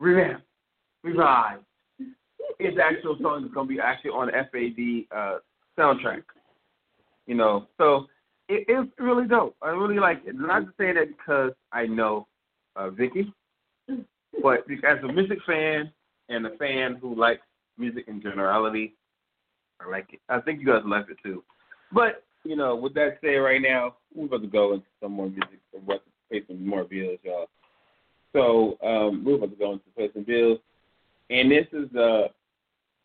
revamped, 0.00 0.45
revived. 1.06 1.64
It's 2.58 2.78
actual 2.82 3.16
song 3.20 3.42
that's 3.42 3.54
gonna 3.54 3.68
be 3.68 3.80
actually 3.80 4.10
on 4.10 4.30
FAD 4.30 5.16
uh, 5.16 5.38
soundtrack. 5.78 6.22
You 7.26 7.34
know, 7.34 7.66
so 7.78 8.06
it, 8.48 8.64
it's 8.68 8.90
really 8.98 9.26
dope. 9.26 9.56
I 9.62 9.68
really 9.68 9.98
like 9.98 10.22
it. 10.26 10.34
Not 10.36 10.60
to 10.60 10.72
say 10.78 10.92
that 10.92 11.08
because 11.08 11.52
I 11.72 11.86
know 11.86 12.26
uh, 12.76 12.90
Vicky, 12.90 13.32
but 14.42 14.60
as 14.84 14.98
a 15.02 15.12
music 15.12 15.38
fan 15.46 15.90
and 16.28 16.46
a 16.46 16.56
fan 16.56 16.96
who 17.00 17.14
likes 17.14 17.42
music 17.78 18.04
in 18.08 18.22
generality, 18.22 18.94
I 19.80 19.88
like 19.88 20.08
it. 20.12 20.20
I 20.28 20.40
think 20.40 20.60
you 20.60 20.66
guys 20.66 20.82
like 20.84 21.06
it 21.10 21.18
too. 21.22 21.42
But 21.92 22.24
you 22.44 22.56
know, 22.56 22.76
with 22.76 22.94
that 22.94 23.18
said, 23.20 23.36
right 23.36 23.60
now 23.60 23.96
we're 24.14 24.26
about 24.26 24.42
to 24.42 24.48
go 24.48 24.74
into 24.74 24.86
some 25.02 25.12
more 25.12 25.28
music 25.28 25.60
and 25.74 25.86
what 25.86 26.02
pay 26.30 26.42
some 26.46 26.66
more 26.66 26.84
bills, 26.84 27.18
y'all. 27.22 27.46
So 28.32 28.76
um, 28.86 29.24
we're 29.24 29.36
about 29.36 29.50
to 29.50 29.56
go 29.56 29.72
into 29.72 29.84
pay 29.96 30.08
some 30.12 30.24
bills, 30.24 30.58
and 31.30 31.50
this 31.50 31.66
is 31.72 31.88
the 31.92 32.28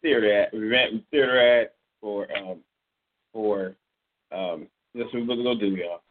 theater 0.02 0.50
ad 0.52 1.70
for 2.00 2.28
um 2.38 2.60
for 3.34 3.76
um 4.32 4.68
this 4.94 5.08
is 5.08 5.28
what 5.28 5.38
we're 5.38 5.44
gonna 5.44 5.60
do, 5.60 5.76
y'all. 5.76 6.02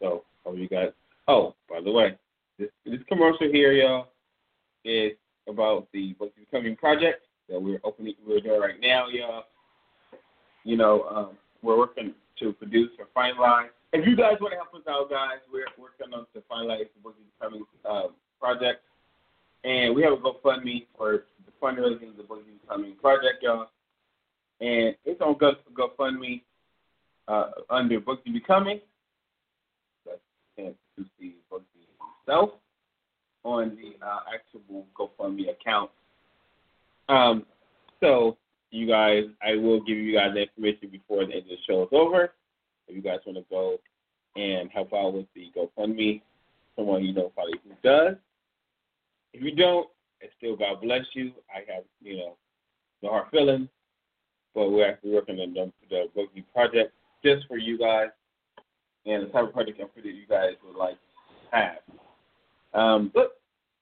So 0.00 0.24
hope 0.44 0.56
you 0.58 0.68
guys. 0.68 0.90
Oh, 1.28 1.54
by 1.68 1.80
the 1.80 1.90
way, 1.90 2.18
this 2.58 2.68
this 2.84 3.00
commercial 3.08 3.50
here, 3.50 3.72
y'all, 3.72 4.08
is 4.84 5.12
about 5.48 5.88
the 5.92 6.14
Books 6.18 6.32
Becoming 6.38 6.76
project 6.76 7.26
that 7.48 7.60
we're 7.60 7.80
opening, 7.84 8.14
we're 8.26 8.40
doing 8.40 8.60
right 8.60 8.80
now, 8.80 9.08
y'all. 9.08 9.44
You 10.64 10.76
know, 10.76 11.02
um, 11.14 11.30
we're 11.62 11.78
working 11.78 12.14
to 12.40 12.52
produce 12.54 12.90
or 12.98 13.06
finalize. 13.16 13.68
If 13.92 14.06
you 14.08 14.16
guys 14.16 14.36
want 14.40 14.52
to 14.52 14.56
help 14.56 14.74
us 14.74 14.88
out, 14.88 15.10
guys, 15.10 15.38
we're 15.52 15.66
working 15.78 16.12
on 16.12 16.26
to 16.34 16.42
finalize 16.50 16.88
the 16.94 17.00
Books 17.02 17.18
Becoming 17.38 17.64
uh, 17.88 18.08
project, 18.40 18.82
and 19.62 19.94
we 19.94 20.02
have 20.02 20.14
a 20.14 20.16
GoFundMe 20.16 20.86
for 20.96 21.24
fundraising 21.64 22.10
of 22.10 22.16
the 22.16 22.22
Books 22.22 22.44
Becoming 22.62 22.94
project, 23.00 23.42
y'all. 23.42 23.68
And 24.60 24.94
it's 25.04 25.20
on 25.20 25.36
Go 25.38 25.52
GoFundMe 25.72 26.42
uh, 27.28 27.50
under 27.70 28.00
Books 28.00 28.22
Becoming. 28.30 28.80
That's 30.04 30.18
to 30.58 31.04
see 31.18 31.36
Books 31.50 31.64
himself 32.26 32.50
on 33.44 33.76
the 33.76 34.06
uh, 34.06 34.20
actual 34.32 34.86
GoFundMe 34.98 35.50
account. 35.50 35.90
Um, 37.08 37.46
so 38.00 38.36
you 38.70 38.86
guys, 38.86 39.24
I 39.42 39.56
will 39.56 39.80
give 39.80 39.96
you 39.96 40.14
guys 40.14 40.34
the 40.34 40.42
information 40.42 40.88
before 40.90 41.24
the 41.24 41.32
end 41.32 41.42
of 41.42 41.48
the 41.48 41.56
show 41.66 41.82
is 41.82 41.88
over. 41.92 42.32
If 42.88 42.96
you 42.96 43.02
guys 43.02 43.20
want 43.26 43.38
to 43.38 43.44
go 43.50 43.78
and 44.36 44.70
help 44.70 44.92
out 44.92 45.14
with 45.14 45.26
the 45.34 45.50
GoFundMe, 45.56 46.20
someone 46.76 47.04
you 47.04 47.14
know 47.14 47.30
probably 47.34 47.54
who 47.64 47.74
does. 47.82 48.16
If 49.32 49.42
you 49.42 49.54
don't, 49.54 49.88
it's 50.24 50.32
still 50.38 50.56
God 50.56 50.80
bless 50.80 51.04
you. 51.12 51.32
I 51.54 51.58
have, 51.72 51.84
you 52.00 52.16
know, 52.16 52.36
no 53.02 53.10
hard 53.10 53.30
feelings, 53.30 53.68
but 54.54 54.70
we're 54.70 54.88
actually 54.88 55.12
working 55.12 55.38
on 55.38 55.52
the, 55.52 55.70
the 55.90 56.06
GoFundMe 56.16 56.44
project 56.52 56.94
just 57.22 57.46
for 57.46 57.58
you 57.58 57.78
guys 57.78 58.08
and 59.06 59.24
the 59.24 59.26
type 59.26 59.44
of 59.44 59.52
project 59.52 59.78
I'm 59.80 59.88
pretty 59.90 60.08
you 60.10 60.26
guys 60.28 60.52
would 60.66 60.76
like 60.76 60.94
to 60.94 61.56
have. 61.56 61.78
Um, 62.72 63.10
but 63.14 63.38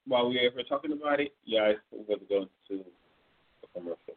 while 0.06 0.28
we're 0.28 0.50
ever 0.50 0.62
talking 0.64 0.92
about 0.92 1.20
it, 1.20 1.32
yeah, 1.44 1.72
we're 1.92 2.04
going 2.04 2.18
to 2.18 2.26
go 2.26 2.46
into 2.70 2.84
a 3.62 3.78
commercial. 3.78 4.14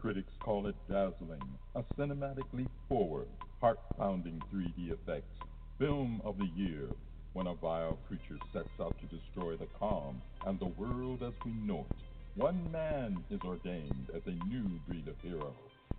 Critics 0.00 0.32
call 0.38 0.68
it 0.68 0.76
dazzling, 0.88 1.42
a 1.74 1.82
cinematically 1.98 2.68
forward, 2.88 3.26
heart-pounding 3.60 4.40
3D 4.54 4.92
effects 4.92 5.34
Film 5.78 6.20
of 6.24 6.36
the 6.38 6.48
year 6.56 6.88
when 7.34 7.46
a 7.46 7.54
vile 7.54 7.98
creature 8.08 8.38
sets 8.52 8.68
out 8.80 8.94
to 9.00 9.16
destroy 9.16 9.56
the 9.56 9.68
calm 9.78 10.22
and 10.46 10.58
the 10.58 10.66
world 10.66 11.22
as 11.22 11.34
we 11.44 11.52
know 11.52 11.80
it. 11.80 12.40
One 12.40 12.70
man 12.72 13.24
is 13.30 13.40
ordained 13.44 14.10
as 14.14 14.22
a 14.26 14.48
new 14.52 14.80
breed 14.86 15.08
of 15.08 15.16
hero 15.22 15.52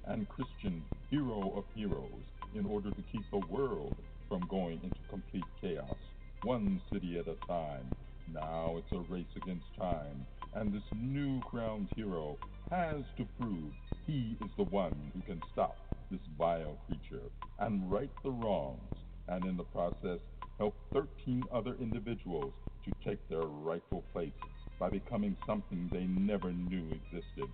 and 0.08 0.30
Christian 0.30 0.84
hero 1.10 1.54
of 1.58 1.66
heroes 1.76 2.24
in 2.56 2.66
order 2.66 2.92
to 2.92 3.04
keep 3.12 3.30
the 3.32 3.40
world 3.40 3.94
from 4.30 4.48
going 4.50 4.80
into 4.84 5.00
complete 5.10 5.46
chaos, 5.62 5.98
one 6.44 6.82
city 6.92 7.20
at 7.20 7.28
a 7.28 7.36
time. 7.48 7.94
Now 8.34 8.78
it's 8.78 8.94
a 8.94 9.14
race 9.14 9.26
against 9.36 9.66
time, 9.78 10.26
and 10.56 10.74
this 10.74 10.84
new 10.94 11.42
crowned 11.50 11.90
hero 11.96 12.38
has 12.70 13.04
to 13.18 13.28
prove 13.40 13.74
he 14.08 14.38
is 14.42 14.52
the 14.58 14.64
one 14.64 15.12
who 15.14 15.22
can 15.22 15.42
stop 15.54 15.78
this 16.12 16.22
vile 16.38 16.78
creature 16.88 17.26
and 17.60 17.92
right 17.92 18.12
the 18.24 18.32
wrongs, 18.32 18.80
and 19.28 19.46
in 19.46 19.58
the 19.58 19.64
process 19.66 20.20
help 20.60 20.76
13 20.94 21.44
other 21.54 21.76
individuals 21.82 22.52
to 22.86 22.92
take 23.10 23.18
their 23.30 23.42
rightful 23.44 24.04
place 24.14 24.32
by 24.80 24.90
becoming 24.90 25.36
something 25.48 25.90
they 25.92 26.04
never 26.04 26.52
knew 26.52 26.84
existed. 26.92 27.50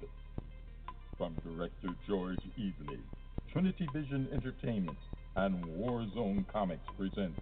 From 1.18 1.36
director 1.46 1.90
George 2.08 2.40
Easley, 2.60 3.00
Trinity 3.54 3.88
Vision 3.94 4.28
Entertainment 4.34 4.98
and 5.36 5.64
Warzone 5.66 6.46
Comics 6.52 6.88
presents 6.98 7.38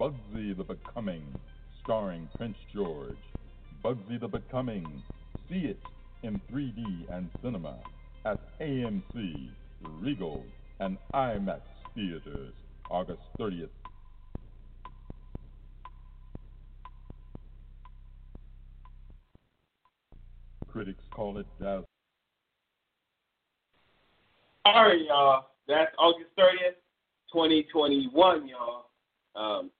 Bugsy 0.00 0.56
the 0.56 0.64
Becoming, 0.64 1.26
starring 1.82 2.28
Prince 2.38 2.56
George. 2.72 3.18
Bugsy 3.84 4.20
the 4.20 4.28
Becoming. 4.28 5.02
See 5.50 5.66
it 5.66 5.80
in 6.22 6.40
3D 6.52 7.12
and 7.12 7.28
cinema 7.42 7.76
at 8.24 8.38
AMC, 8.60 9.48
Regal, 10.00 10.44
and 10.78 10.96
IMAX 11.12 11.62
theaters 11.94 12.54
August 12.90 13.22
30th. 13.38 13.81
Critics 20.72 21.04
call 21.10 21.36
it 21.36 21.44
dazzling. 21.60 21.84
All 24.64 24.84
right, 24.84 25.02
y'all. 25.06 25.48
That's 25.68 25.92
August 25.98 26.30
30th, 26.38 26.80
2021, 27.30 28.48
y'all. 28.48 28.86
Um, 29.36 29.70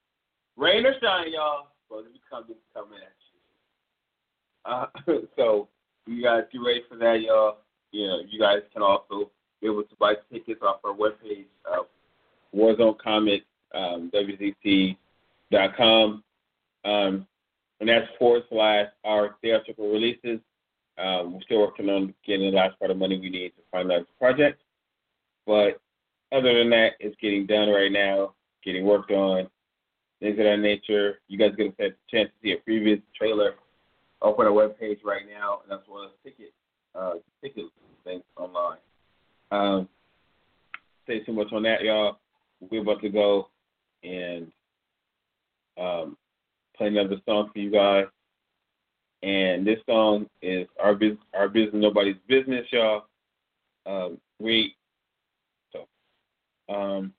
rain 0.55 0.85
or 0.85 0.93
shine, 1.01 1.31
y'all. 1.33 1.69
Supposed 1.87 2.09
to 2.13 2.19
coming, 2.29 2.57
coming 2.75 2.99
at 3.01 3.11
you. 5.07 5.17
Uh, 5.17 5.21
so 5.35 5.67
you 6.05 6.21
guys 6.21 6.43
get 6.51 6.59
ready 6.59 6.83
for 6.87 6.95
that, 6.97 7.21
y'all. 7.21 7.57
You 7.91 8.05
know, 8.07 8.19
you 8.29 8.39
guys 8.39 8.59
can 8.71 8.83
also 8.83 9.31
be 9.61 9.67
able 9.67 9.83
to 9.83 9.95
buy 9.99 10.13
tickets 10.31 10.61
off 10.61 10.77
our 10.83 10.93
webpage, 10.93 11.47
uh, 11.71 11.83
Warzone 12.55 12.99
Comics, 12.99 13.47
um, 13.73 14.11
WZT.com. 14.13 16.23
Um, 16.85 17.27
and 17.79 17.89
that's 17.89 18.07
forward 18.19 18.43
slash 18.49 18.89
our 19.03 19.37
theatrical 19.41 19.89
releases. 19.89 20.39
Um, 20.97 21.33
we're 21.33 21.41
still 21.41 21.59
working 21.59 21.89
on 21.89 22.13
getting 22.25 22.51
the 22.51 22.57
last 22.57 22.77
part 22.77 22.91
of 22.91 22.97
money 22.97 23.19
we 23.19 23.29
need 23.29 23.49
to 23.49 23.61
finalize 23.73 24.01
the 24.01 24.13
project. 24.19 24.61
But 25.45 25.81
other 26.31 26.57
than 26.57 26.69
that, 26.71 26.93
it's 26.99 27.15
getting 27.21 27.45
done 27.45 27.69
right 27.69 27.91
now, 27.91 28.33
getting 28.63 28.85
worked 28.85 29.11
on, 29.11 29.47
things 30.19 30.37
of 30.39 30.45
that 30.45 30.59
nature. 30.59 31.19
You 31.27 31.37
guys 31.37 31.55
get 31.57 31.73
a 31.79 31.89
chance 32.09 32.29
to 32.29 32.35
see 32.41 32.51
a 32.53 32.57
previous 32.57 32.99
trailer 33.17 33.55
up 34.21 34.39
on 34.39 34.45
our 34.45 34.51
webpage 34.51 35.03
right 35.03 35.23
now, 35.29 35.59
and 35.63 35.73
as 35.73 35.85
well 35.89 36.05
as 36.05 36.11
ticket 36.23 36.53
uh, 36.95 37.13
ticket 37.41 37.65
things 38.03 38.23
online. 38.37 38.77
Um, 39.51 39.89
say 41.07 41.19
too 41.19 41.33
much 41.33 41.51
on 41.51 41.63
that, 41.63 41.81
y'all. 41.81 42.17
We're 42.59 42.81
about 42.81 43.01
to 43.01 43.09
go 43.09 43.49
and 44.03 44.51
um, 45.77 46.17
play 46.77 46.87
another 46.87 47.17
song 47.25 47.49
for 47.51 47.59
you 47.59 47.71
guys. 47.71 48.05
And 49.23 49.65
this 49.65 49.79
song 49.89 50.27
is 50.41 50.67
our 50.81 50.93
business, 50.93 51.19
our 51.33 51.47
business, 51.47 51.81
nobody's 51.81 52.17
business, 52.27 52.67
y'all. 52.71 53.05
Um, 53.85 54.17
we 54.39 54.75
so 55.71 55.87
um, 56.73 57.13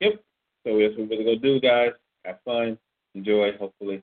yep. 0.00 0.22
So 0.64 0.78
that's 0.78 0.96
what 0.96 1.08
we're 1.08 1.16
gonna 1.16 1.24
go 1.24 1.38
do, 1.38 1.60
guys. 1.60 1.90
Have 2.24 2.38
fun, 2.44 2.78
enjoy, 3.16 3.52
hopefully. 3.58 4.02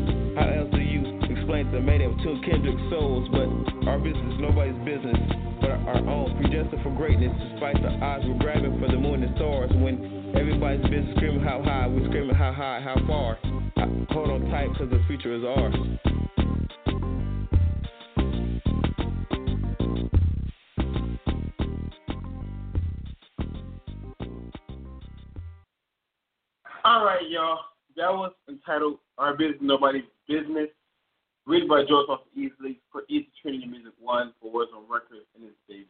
Mating 2.25 2.67
of 2.67 2.89
souls? 2.89 3.27
But 3.31 3.87
our 3.87 3.99
business 3.99 4.33
is 4.33 4.39
nobody's 4.39 4.77
business, 4.85 5.17
but 5.59 5.71
our 5.71 5.97
own. 5.97 6.37
Predestined 6.41 6.83
for 6.83 6.95
greatness, 6.95 7.31
despite 7.51 7.81
the 7.81 7.89
odds 8.03 8.25
we're 8.27 8.37
grabbing 8.37 8.79
for 8.79 8.87
the 8.87 8.97
moon 8.97 9.23
and 9.23 9.35
stars. 9.35 9.71
When 9.73 10.33
everybody's 10.35 10.81
been 10.89 11.13
screaming 11.15 11.41
how 11.41 11.61
high, 11.63 11.87
we're 11.87 12.07
screaming 12.07 12.35
how 12.35 12.53
high, 12.53 12.81
how 12.81 12.95
far. 13.07 13.37
Hold 14.11 14.29
on 14.29 14.49
tight, 14.49 14.69
cause 14.77 14.89
the 14.89 15.03
future 15.07 15.35
is 15.35 15.43
ours. 15.43 15.75
All 26.83 27.05
right, 27.05 27.27
y'all. 27.29 27.59
That 27.95 28.11
was 28.11 28.31
entitled 28.49 28.97
Our 29.17 29.35
Business 29.35 29.59
Nobody's 29.61 30.03
Business. 30.27 30.69
Written 31.51 31.67
by 31.67 31.83
George 31.83 32.07
Foster 32.07 32.29
Easley 32.39 32.77
for 32.93 33.03
Easy 33.09 33.27
Trinity 33.41 33.65
Music 33.65 33.91
One 33.99 34.31
for 34.41 34.53
Warzone 34.53 34.89
Record 34.89 35.25
and 35.35 35.43
his 35.43 35.51
baby, 35.67 35.85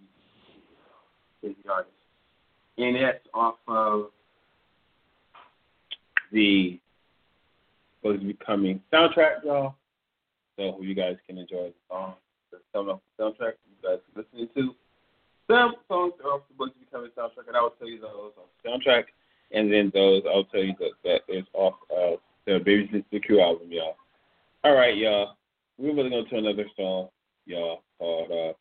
baby 1.43 1.55
artist. 1.71 1.93
And 2.79 2.95
that's 2.95 3.19
off 3.35 3.57
of 3.67 4.05
the 6.31 6.79
supposed 8.01 8.27
becoming 8.27 8.77
be 8.77 8.97
soundtrack, 8.97 9.43
y'all. 9.45 9.75
So 10.57 10.81
you 10.81 10.95
guys 10.95 11.17
can 11.27 11.37
enjoy 11.37 11.67
the 11.67 11.73
song 11.91 12.15
that's 12.51 12.63
coming 12.73 12.95
off 12.95 13.01
the 13.19 13.23
soundtrack. 13.23 13.53
You 13.69 13.87
guys 13.87 13.99
are 13.99 14.23
listening 14.23 14.49
to 14.55 14.73
some 15.45 15.75
songs 15.87 16.13
are 16.25 16.31
off 16.31 16.41
the 16.49 16.55
Supposed 16.55 16.73
to 16.73 16.79
be 16.79 17.15
soundtrack, 17.15 17.47
and 17.47 17.55
I 17.55 17.61
will 17.61 17.75
tell 17.77 17.87
you 17.87 18.01
those 18.01 18.31
the 18.63 18.67
soundtrack. 18.67 19.03
And 19.51 19.71
then 19.71 19.91
those, 19.93 20.23
I'll 20.25 20.45
tell 20.45 20.63
you 20.63 20.73
that, 20.79 20.93
that 21.03 21.21
is 21.27 21.45
off 21.53 21.75
of 21.95 22.17
the 22.47 22.57
Baby 22.57 23.05
the 23.11 23.19
Q 23.19 23.41
album, 23.41 23.67
y'all. 23.71 23.95
All 24.63 24.73
right, 24.73 24.97
y'all. 24.97 25.35
We're 25.81 25.95
really 25.95 26.11
going 26.11 26.27
to 26.29 26.37
another 26.37 26.65
song, 26.77 27.07
y'all, 27.47 27.81
called 27.97 28.31
uh, 28.31 28.53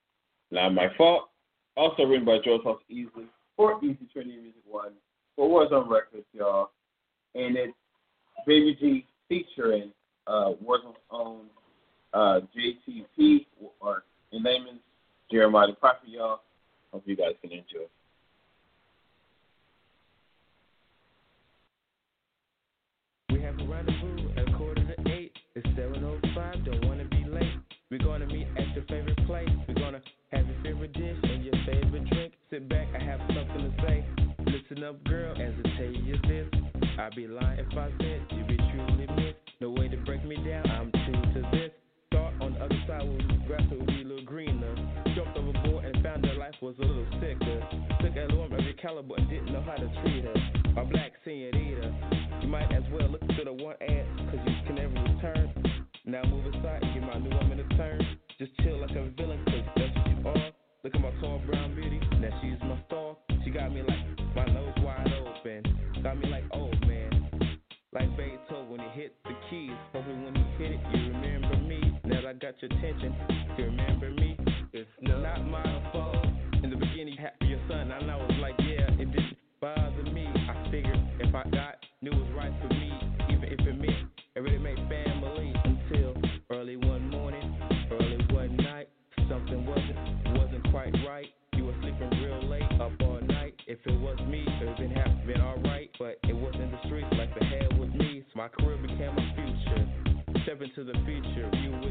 Not 0.50 0.72
My 0.72 0.86
Fault. 0.96 1.28
Also 1.76 2.04
written 2.04 2.24
by 2.24 2.38
Joe 2.42 2.60
Foster 2.64 2.82
Easley 2.90 3.26
for 3.56 3.78
Easy 3.84 4.08
Trinity 4.10 4.38
Music 4.38 4.62
One 4.66 4.92
for 5.36 5.46
Warzone 5.46 5.90
Records, 5.90 6.24
y'all. 6.32 6.70
And 7.34 7.58
it's 7.58 7.74
Baby 8.46 8.74
G 8.80 9.06
featuring 9.28 9.92
uh, 10.26 10.52
Warzone's 10.64 10.96
own 11.10 11.42
uh, 12.14 12.40
JTP, 12.56 13.46
or 13.80 14.04
in 14.32 14.42
layman's 14.42 14.80
Jeremiah 15.30 15.66
the 15.66 15.74
Prophet, 15.74 16.08
y'all. 16.08 16.40
Hope 16.90 17.02
you 17.04 17.16
guys 17.16 17.34
can 17.42 17.52
enjoy. 17.52 17.86
We 23.30 23.42
have 23.42 23.58
a 23.60 23.64
rendezvous 23.64 24.30
at 24.38 24.56
quarter 24.56 24.82
to 24.86 25.10
eight. 25.12 25.32
It's 25.54 25.66
7.05, 25.68 25.99
We're 27.90 27.98
to 28.20 28.26
meet 28.26 28.46
at 28.56 28.70
your 28.76 28.84
favorite 28.84 29.18
place. 29.26 29.48
We're 29.66 29.74
to 29.74 30.00
have 30.30 30.46
your 30.46 30.62
favorite 30.62 30.92
dish 30.92 31.16
and 31.24 31.44
your 31.44 31.54
favorite 31.66 32.08
drink. 32.08 32.34
Sit 32.48 32.68
back, 32.68 32.86
I 32.94 33.02
have 33.02 33.18
something 33.26 33.66
to 33.66 33.72
say. 33.82 34.04
Listen 34.46 34.84
up, 34.84 35.02
girl, 35.02 35.34
as 35.34 35.52
I 35.58 35.76
tell 35.76 35.90
you 35.90 36.14
this. 36.22 36.46
I'd 37.00 37.16
be 37.16 37.26
lying 37.26 37.58
if 37.58 37.76
I 37.76 37.90
said 37.98 38.22
you'd 38.30 38.46
be 38.46 38.56
truly 38.70 39.08
missed. 39.16 39.42
No 39.60 39.70
way 39.70 39.88
to 39.88 39.96
break 40.06 40.24
me 40.24 40.36
down, 40.36 40.70
I'm 40.70 40.92
true 40.92 41.34
to 41.34 41.48
this. 41.50 41.72
Start 42.12 42.34
on 42.40 42.54
the 42.54 42.60
other 42.60 42.78
side 42.86 43.02
where 43.02 43.26
the 43.26 43.42
grass 43.48 43.62
would 43.72 43.86
be 43.88 44.02
a 44.02 44.06
little 44.06 44.24
greener. 44.24 44.74
Jumped 45.16 45.36
overboard 45.36 45.84
and 45.84 46.00
found 46.00 46.22
that 46.22 46.36
life 46.38 46.54
was 46.62 46.76
a 46.78 46.86
little 46.86 47.10
sicker. 47.18 47.58
Took 48.06 48.14
a 48.14 48.22
of 48.22 48.64
your 48.64 48.74
caliber 48.74 49.16
and 49.18 49.28
didn't 49.28 49.52
know 49.52 49.62
how 49.66 49.74
to 49.74 49.90
treat 50.02 50.22
her. 50.22 50.80
A 50.80 50.84
black 50.84 51.10
senorita. 51.24 51.90
You 52.40 52.46
might 52.46 52.70
as 52.70 52.84
well 52.92 53.10
look 53.10 53.26
to 53.26 53.44
the 53.44 53.52
one 53.52 53.74
ad, 53.82 54.06
cause 54.30 54.38
you 54.46 54.54
can 54.64 54.76
never 54.76 54.94
return. 54.94 55.70
Now 56.06 56.22
move 56.24 56.49
your 72.62 72.70
attention. 72.78 73.14
You 73.56 73.64
remember 73.64 74.10
me. 74.10 74.36
It's 74.72 74.88
not 75.00 75.44
my 75.46 75.90
fault. 75.92 76.26
In 76.62 76.70
the 76.70 76.76
beginning, 76.76 77.14
you 77.14 77.20
had 77.20 77.32
your 77.48 77.60
son. 77.68 77.90
And 77.90 78.10
I 78.10 78.16
was 78.16 78.32
like, 78.40 78.54
yeah, 78.58 78.90
it 79.00 79.10
didn't 79.10 79.36
bother 79.60 80.02
me. 80.12 80.26
I 80.26 80.70
figured 80.70 80.98
if 81.20 81.34
I 81.34 81.44
got, 81.50 81.76
knew 82.02 82.10
it 82.12 82.16
was 82.16 82.30
right 82.36 82.52
for 82.60 82.74
me. 82.74 82.92
Even 83.30 83.44
if 83.44 83.60
it 83.60 83.78
meant 83.78 84.08
it 84.36 84.40
really 84.40 84.58
made 84.58 84.76
family. 84.76 85.52
Until 85.64 86.14
early 86.50 86.76
one 86.76 87.08
morning, 87.10 87.56
early 87.90 88.18
one 88.30 88.56
night. 88.56 88.88
Something 89.28 89.64
wasn't, 89.64 90.38
wasn't 90.38 90.70
quite 90.70 90.94
right. 91.06 91.26
You 91.56 91.64
were 91.66 91.74
sleeping 91.82 92.10
real 92.22 92.48
late, 92.48 92.80
up 92.80 92.92
all 93.02 93.20
night. 93.22 93.54
If 93.66 93.78
it 93.86 94.00
was 94.00 94.18
me, 94.28 94.44
it 94.46 94.66
would 94.66 94.76
been 94.76 94.90
have 94.90 95.26
been 95.26 95.40
alright. 95.40 95.90
But 95.98 96.18
it 96.28 96.34
wasn't 96.34 96.72
the 96.72 96.78
streets 96.86 97.08
like 97.12 97.30
the 97.38 97.44
hell 97.44 97.78
with 97.78 97.94
me. 97.94 98.24
So 98.32 98.38
my 98.38 98.48
career 98.48 98.76
became 98.76 99.14
my 99.14 99.34
future. 99.34 100.10
Step 100.44 100.62
into 100.62 100.84
the 100.84 100.94
future. 101.04 101.50
You 101.56 101.70
with 101.84 101.89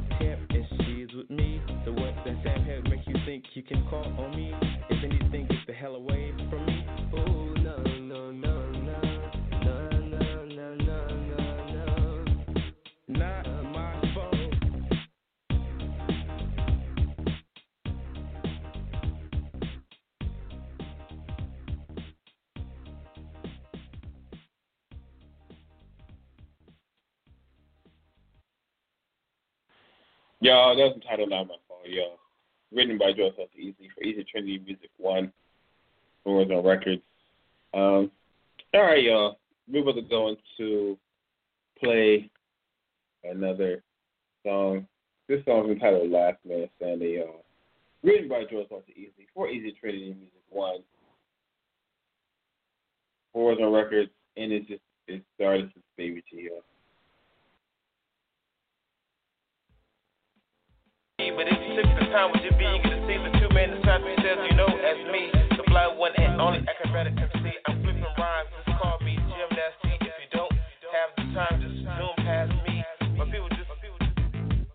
you 3.60 3.66
can 3.66 3.86
call 3.90 4.06
on 4.06 4.32
me? 4.38 4.56
If 4.90 5.04
anything, 5.04 5.46
get 5.48 5.68
the 5.68 5.74
hell 5.74 5.96
away 5.96 6.34
from 6.50 6.66
me. 6.66 6.86
No, 7.12 8.32
no, 8.32 8.32
no. 8.32 8.72
No, 8.72 9.90
no, 9.90 10.46
no, 10.46 10.76
no, 10.76 11.08
no, 11.18 11.66
no. 11.74 12.24
Not 13.10 13.46
my 13.74 14.14
fault. 14.14 14.36
Y'all, 30.40 30.78
that's 30.78 30.96
entitled 30.96 31.30
Not 31.30 31.48
My 31.48 31.56
Fault, 31.68 31.82
y'all. 31.88 32.29
Written 32.74 32.98
by 32.98 33.12
Joe 33.14 33.32
Seth 33.36 33.48
Easy 33.58 33.90
for 33.96 34.04
Easy 34.04 34.24
Trinity 34.30 34.62
Music 34.64 34.90
One. 34.98 35.32
Warzone 36.26 36.64
Records. 36.64 37.02
Um, 37.74 38.12
all 38.74 38.84
right, 38.84 39.04
y'all. 39.04 39.40
We're 39.72 39.82
about 39.82 39.96
to 39.96 40.02
go 40.02 40.36
into 40.60 40.98
play 41.82 42.30
another 43.24 43.84
song. 44.44 44.88
This 45.28 45.44
song 45.46 45.66
is 45.66 45.72
entitled 45.72 46.12
Last 46.12 46.38
Man 46.48 46.68
Standing, 46.78 47.14
y'all. 47.14 47.46
Written 48.04 48.30
by 48.30 48.44
Joe 48.50 48.66
Seth 48.70 48.90
Easy 48.96 49.28
for 49.34 49.50
Easy 49.50 49.76
Trinity 49.80 50.16
Music 50.18 50.44
One. 50.50 50.80
Warzone 53.36 53.74
Records, 53.74 54.10
and 54.38 54.52
it's 54.52 54.68
just 54.68 54.82
it's 55.08 55.24
the 55.38 55.46
artist's 55.46 55.78
baby 55.98 56.24
to 56.30 56.38
y'all. 56.38 56.64
But 61.36 61.46
if 61.46 61.60
you 61.62 61.76
took 61.78 61.90
the 62.00 62.08
time 62.10 62.32
with 62.32 62.42
your 62.42 62.58
being, 62.58 62.80
you 62.80 62.86
could 62.90 63.04
see 63.06 63.18
the 63.20 63.32
two 63.38 63.50
men 63.54 63.76
inside 63.76 64.02
themselves, 64.02 64.42
you 64.50 64.56
know, 64.58 64.70
as 64.70 65.00
me, 65.14 65.30
the 65.58 65.64
blind 65.70 66.00
one 66.00 66.14
and 66.18 66.42
only 66.42 66.64
acrobatic 66.66 67.14
MC. 67.14 67.54
I'm 67.68 67.82
flipping 67.84 68.06
rhymes, 68.18 68.50
just 68.56 68.78
call 68.80 68.98
me 69.06 69.14
gymnasty. 69.18 69.94
If 70.00 70.16
you 70.22 70.30
don't 70.34 70.54
have 70.90 71.10
the 71.18 71.26
time, 71.36 71.56
just 71.62 71.76
zoom 71.86 72.16
past 72.26 72.54
me. 72.66 72.82
My 73.14 73.26
people 73.30 73.50
just, 73.54 73.70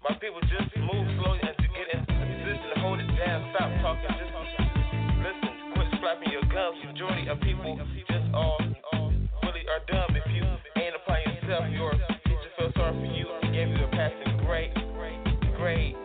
my 0.05 0.15
people 0.23 0.41
just 0.47 0.69
move 0.79 1.07
slowly 1.19 1.43
and 1.43 1.57
to 1.59 1.69
get 1.75 1.87
in 1.91 2.01
position 2.07 2.67
to 2.71 2.79
hold 2.79 3.01
it 3.01 3.11
down. 3.19 3.51
Stop 3.57 3.71
talking, 3.83 4.13
just 4.15 4.33
listen. 4.37 5.49
Quit 5.75 5.89
slapping 5.99 6.31
your 6.31 6.47
gums. 6.53 6.79
Majority 6.87 7.27
of 7.29 7.41
people 7.41 7.81
just 8.07 8.27
all 8.31 8.61
really 9.43 9.65
are 9.67 9.83
dumb. 9.91 10.13
If 10.13 10.29
you 10.31 10.45
ain't 10.79 10.95
applying 10.95 11.35
yourself, 11.35 11.67
your 11.73 11.93
teacher 12.25 12.51
felt 12.59 12.75
sorry 12.79 12.95
for 12.95 13.11
you 13.11 13.27
gave 13.55 13.69
you 13.69 13.85
a 13.85 13.91
passing 13.91 14.39
grade. 14.45 14.75
Grade. 15.57 16.04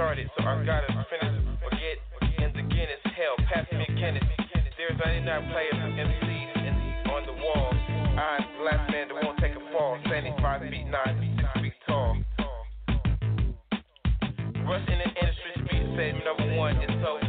Started, 0.00 0.30
so 0.32 0.42
I 0.48 0.64
gotta 0.64 0.88
finish 1.12 1.36
or 1.60 1.68
get 1.76 2.00
in 2.40 2.48
the 2.56 2.64
Guinness. 2.72 3.04
Hell, 3.04 3.36
pass 3.52 3.68
me 3.68 3.84
a 3.84 3.92
Guinness. 4.00 4.24
There's 4.80 4.96
99 4.96 5.52
players 5.52 5.76
and 5.76 5.92
MCs 5.92 6.56
in, 6.56 6.74
on 7.12 7.28
the 7.28 7.36
wall. 7.36 7.68
I'm 8.16 8.40
the 8.56 8.64
last 8.64 8.90
man 8.90 9.08
that 9.12 9.20
won't 9.20 9.36
take 9.44 9.52
a 9.52 9.60
fall. 9.76 10.00
75 10.08 10.72
feet 10.72 10.88
9, 10.88 11.36
6 11.52 11.60
feet 11.60 11.76
tall. 11.84 12.16
Rush 14.64 14.88
in 14.88 14.98
the 15.04 15.10
industry 15.20 15.68
be 15.68 15.76
said 15.92 16.16
number 16.24 16.48
one 16.56 16.80
is 16.80 16.88
so 17.04 17.19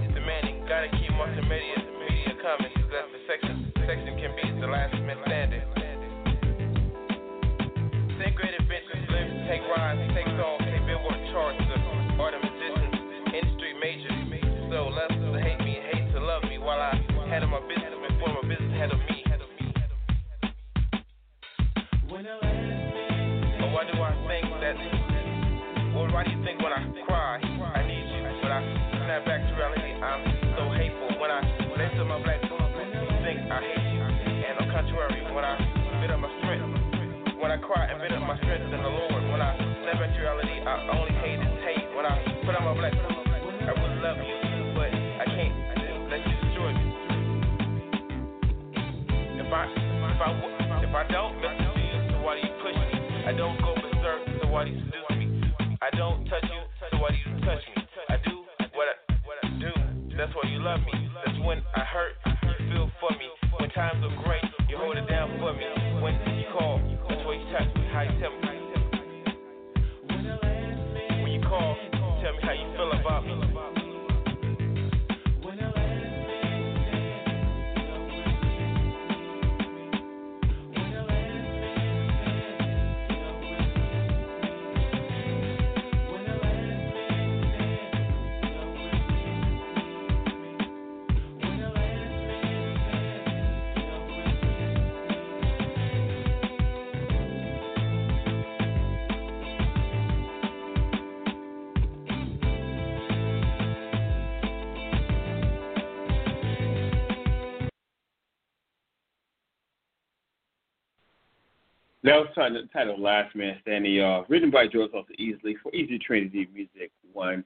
That 112.03 112.15
was 112.15 112.29
titled, 112.33 112.67
titled 112.73 112.99
Last 112.99 113.35
Man 113.35 113.57
Standing, 113.61 113.93
y'all. 113.93 114.25
Written 114.27 114.49
by 114.49 114.65
George 114.67 114.91
Foster 114.91 115.13
Easley 115.19 115.53
for 115.61 115.73
Easy 115.73 115.99
Trinity 115.99 116.47
Music 116.51 116.91
One 117.13 117.43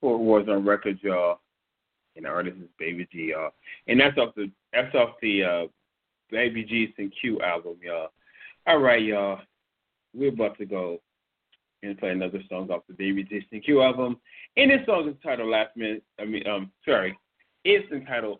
Fort 0.00 0.46
for 0.46 0.52
on 0.52 0.64
Records, 0.64 1.00
y'all. 1.02 1.40
And 2.14 2.24
the 2.24 2.28
artist 2.28 2.58
is 2.58 2.68
Baby 2.78 3.08
G, 3.10 3.30
y'all. 3.32 3.50
And 3.88 4.00
that's 4.00 4.16
off 4.16 4.34
the 4.36 4.50
that's 4.72 4.94
off 4.94 5.16
the 5.20 5.42
uh, 5.42 5.66
Baby 6.30 6.62
G's 6.64 6.90
and 6.98 7.12
Q 7.20 7.40
album, 7.40 7.76
y'all. 7.82 8.08
All 8.68 8.78
right, 8.78 9.02
y'all. 9.02 9.40
We're 10.14 10.32
about 10.32 10.58
to 10.58 10.64
go 10.64 11.00
and 11.82 11.98
play 11.98 12.10
another 12.10 12.40
song 12.48 12.70
off 12.70 12.82
the 12.88 12.94
Baby 12.94 13.24
G's 13.24 13.42
and 13.50 13.64
Q 13.64 13.82
album. 13.82 14.20
And 14.56 14.70
this 14.70 14.86
song 14.86 15.08
is 15.08 15.16
titled 15.24 15.48
Last 15.48 15.76
Man. 15.76 16.00
I 16.20 16.24
mean, 16.24 16.46
um, 16.46 16.70
sorry, 16.84 17.18
it's 17.64 17.90
entitled 17.90 18.38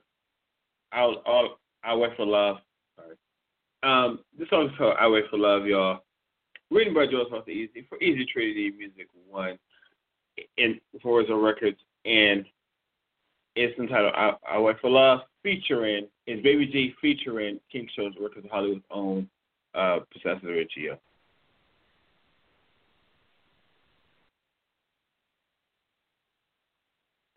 "I'll 0.93 1.21
I'll, 1.27 1.59
I'll 1.83 1.99
Wait 1.99 2.17
for 2.17 2.27
Love." 2.27 2.59
Um, 3.83 4.21
this 4.39 4.49
song 4.51 4.67
is 4.67 4.73
called 4.77 4.97
"I 4.99 5.09
Wait 5.09 5.25
for 5.31 5.39
Love," 5.39 5.67
y'all. 5.67 6.01
Written 6.71 6.95
by 6.95 7.07
Joe 7.07 7.25
Foster 7.31 7.51
Easy 7.51 7.87
for 7.89 8.03
Easy 8.03 8.27
Trinity 8.27 8.73
Music 8.77 9.07
One, 9.29 9.59
and 10.59 10.81
for 11.03 11.23
Warzone 11.23 11.45
Records, 11.45 11.79
and 12.05 12.45
it's 13.55 13.79
entitled 13.79 14.13
I, 14.15 14.33
I 14.49 14.59
Wait 14.59 14.81
for 14.81 14.91
Love, 14.91 15.21
featuring 15.43 16.09
is 16.27 16.43
Baby 16.43 16.67
G 16.67 16.95
featuring 17.01 17.61
King 17.71 17.89
Shows 17.95 18.13
Records 18.21 18.45
of 18.45 18.51
Hollywood's 18.51 18.85
own 18.91 19.29
uh, 19.75 20.01
Possessor 20.13 20.49
Richie. 20.49 20.91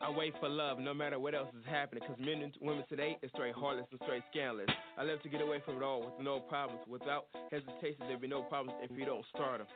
I 0.02 0.10
wait 0.10 0.34
for 0.40 0.50
love 0.50 0.80
no 0.80 0.94
matter 0.96 1.20
what 1.20 1.36
else 1.36 1.50
is 1.58 1.66
happening. 1.70 2.04
Cause 2.08 2.18
men 2.20 2.42
and 2.42 2.52
women 2.60 2.84
today 2.90 3.18
is 3.22 3.30
straight 3.36 3.54
heartless 3.54 3.86
and 3.92 4.00
straight 4.04 4.24
scandalous. 4.32 4.68
I 4.98 5.04
love 5.04 5.22
to 5.22 5.30
get 5.30 5.42
away 5.42 5.62
from 5.64 5.78
it 5.78 5.84
all 5.84 6.02
with 6.02 6.14
no 6.20 6.40
problems. 6.40 6.82
Without 6.88 7.26
hesitation, 7.52 8.00
there'll 8.02 8.20
be 8.20 8.28
no 8.28 8.42
problems 8.42 8.80
if 8.82 8.98
you 8.98 9.06
don't 9.06 9.24
start 9.36 9.60
them. 9.60 9.68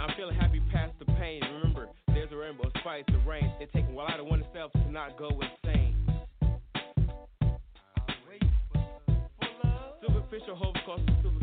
I'm 0.00 0.14
feeling 0.16 0.34
happy 0.36 0.62
past 0.72 0.92
the 0.98 1.04
pain. 1.12 1.42
Remember, 1.42 1.88
there's 2.08 2.32
a 2.32 2.36
rainbow, 2.36 2.70
spice 2.80 3.04
the 3.08 3.18
rain. 3.28 3.52
It 3.60 3.70
takes 3.72 3.86
a 3.88 3.92
while 3.92 4.08
out 4.08 4.20
of 4.20 4.26
oneself 4.26 4.72
to 4.72 4.90
not 4.90 5.18
go 5.18 5.28
insane. 5.28 5.94
I 6.40 8.12
wait 8.28 8.42
for 8.72 9.48
love. 9.62 9.94
Superficial 10.00 10.56
hopes 10.56 10.80
cause 10.86 11.00
superficial 11.22 11.37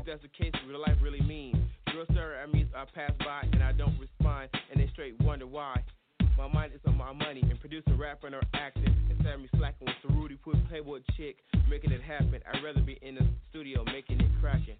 If 0.00 0.06
that's 0.06 0.22
the 0.22 0.28
case, 0.28 0.52
real 0.66 0.80
life 0.80 0.96
really 1.02 1.20
means. 1.20 1.58
Girl 1.92 2.06
stare 2.12 2.40
at 2.40 2.50
me, 2.50 2.66
I 2.74 2.86
pass 2.94 3.12
by 3.18 3.42
and 3.52 3.62
I 3.62 3.72
don't 3.72 3.98
respond, 4.00 4.48
and 4.72 4.80
they 4.80 4.88
straight 4.92 5.20
wonder 5.20 5.46
why. 5.46 5.84
My 6.38 6.48
mind 6.48 6.72
is 6.74 6.80
on 6.86 6.96
my 6.96 7.12
money 7.12 7.42
and 7.42 7.60
producing, 7.60 7.98
rapping, 7.98 8.32
or 8.32 8.40
acting. 8.54 8.96
Instead 9.10 9.34
of 9.34 9.40
me 9.40 9.48
slacking 9.58 9.86
with 9.86 9.96
the 10.08 10.14
Rudy 10.14 10.36
Put 10.36 10.56
Playboy 10.70 11.00
chick, 11.18 11.36
making 11.68 11.92
it 11.92 12.00
happen. 12.00 12.40
I'd 12.50 12.64
rather 12.64 12.80
be 12.80 12.98
in 13.02 13.16
the 13.16 13.26
studio 13.50 13.84
making 13.84 14.20
it 14.20 14.30
cracking. 14.40 14.76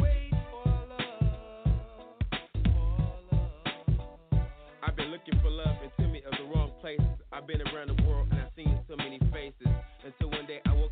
Wait, 0.00 0.32
for 0.50 0.82
I've 4.82 4.96
been 4.96 5.10
looking 5.10 5.38
for 5.42 5.50
love 5.50 5.76
in 5.84 5.90
too 5.98 6.08
many 6.08 6.22
of 6.24 6.32
the 6.32 6.44
wrong 6.54 6.72
places. 6.80 7.04
I've 7.30 7.46
been 7.46 7.60
around 7.60 7.88
the 7.88 8.02
world 8.04 8.28
and 8.30 8.40
I've 8.40 8.52
seen 8.56 8.78
so 8.88 8.96
many 8.96 9.18
faces. 9.30 9.68
Until 10.04 10.30
one 10.30 10.46
day 10.46 10.60
I 10.66 10.72
woke 10.72 10.91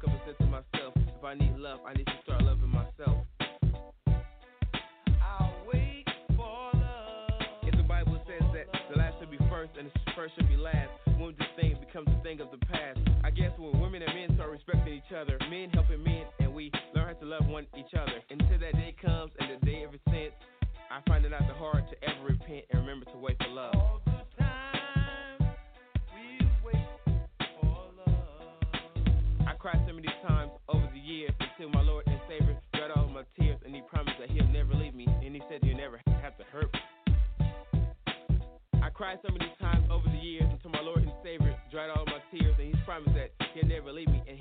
if 1.20 1.24
I 1.24 1.34
need 1.34 1.54
love, 1.58 1.80
I 1.86 1.92
need 1.92 2.06
to 2.06 2.18
start 2.24 2.42
loving 2.44 2.70
myself. 2.70 3.26
I'll 5.20 5.52
wait 5.70 6.06
for 6.34 6.70
love. 6.72 7.40
If 7.62 7.76
the 7.76 7.82
Bible 7.82 8.18
says 8.24 8.48
that 8.54 8.64
the 8.90 8.96
last 8.96 9.16
should 9.20 9.30
be 9.30 9.36
first 9.50 9.72
and 9.78 9.88
the 9.88 10.12
first 10.16 10.32
should 10.36 10.48
be 10.48 10.56
last, 10.56 10.88
when 11.18 11.34
this 11.38 11.48
thing 11.60 11.76
becomes 11.78 12.08
a 12.08 12.22
thing 12.22 12.40
of 12.40 12.48
the 12.50 12.64
past. 12.64 13.00
I 13.22 13.28
guess 13.28 13.52
when 13.58 13.78
women 13.80 14.02
and 14.02 14.14
men 14.14 14.34
start 14.34 14.50
respecting 14.50 14.94
each 14.94 15.12
other, 15.14 15.36
men 15.50 15.68
helping 15.74 16.02
men, 16.02 16.24
and 16.38 16.54
we 16.54 16.72
learn 16.94 17.08
how 17.08 17.20
to 17.20 17.26
love 17.26 17.46
one 17.46 17.66
each 17.76 17.92
other. 17.92 18.16
Until 18.30 18.58
that 18.58 18.72
day 18.72 18.94
comes 19.04 19.30
and 19.38 19.60
the 19.60 19.66
day 19.66 19.84
ever 19.84 19.98
since, 20.08 20.32
I 20.90 21.02
find 21.06 21.26
it 21.26 21.32
not 21.32 21.46
the 21.46 21.54
hard 21.54 21.84
to 21.90 22.08
ever 22.08 22.32
repent 22.32 22.64
and 22.70 22.80
remember 22.80 23.04
to 23.12 23.18
wait 23.18 23.36
for 23.42 23.48
love. 23.48 24.00
I 24.38 24.70
cried 29.60 29.84
so 29.86 29.92
many 29.92 30.08
times 30.26 30.50
over 30.68 30.88
the 30.94 30.98
years 30.98 31.32
until 31.38 31.68
my 31.68 31.82
Lord 31.82 32.06
and 32.06 32.18
Savior 32.26 32.56
dried 32.72 32.92
all 32.96 33.06
my 33.08 33.24
tears, 33.38 33.58
and 33.62 33.74
He 33.74 33.82
promised 33.82 34.16
that 34.18 34.30
He'll 34.30 34.48
never 34.48 34.72
leave 34.72 34.94
me, 34.94 35.04
and 35.04 35.34
He 35.34 35.42
said 35.50 35.60
you'll 35.62 35.76
never 35.76 36.00
have 36.22 36.38
to 36.38 36.44
hurt 36.44 36.72
me. 36.72 36.80
I 38.82 38.88
cried 38.88 39.18
so 39.20 39.28
many 39.30 39.52
times 39.60 39.84
over 39.92 40.08
the 40.08 40.16
years 40.16 40.48
until 40.50 40.70
my 40.70 40.80
Lord 40.80 41.02
and 41.02 41.12
Savior 41.22 41.54
dried 41.70 41.90
all 41.90 42.06
my 42.06 42.24
tears, 42.32 42.56
and 42.58 42.68
He's 42.72 42.82
promised 42.86 43.12
that 43.12 43.32
He'll 43.52 43.68
never 43.68 43.92
leave 43.92 44.08
me, 44.08 44.22
and 44.26 44.39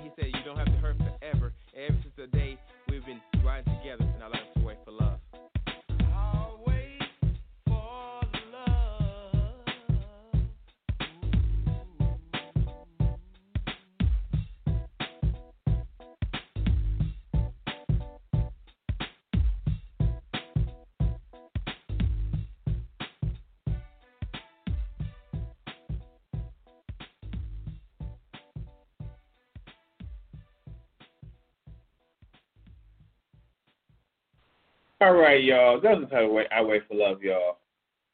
All 35.02 35.14
right, 35.14 35.42
y'all. 35.42 35.80
That 35.80 35.98
was 35.98 36.10
the 36.10 36.14
title 36.14 36.38
I 36.52 36.60
Wait 36.60 36.82
for 36.86 36.94
Love, 36.94 37.22
y'all. 37.22 37.56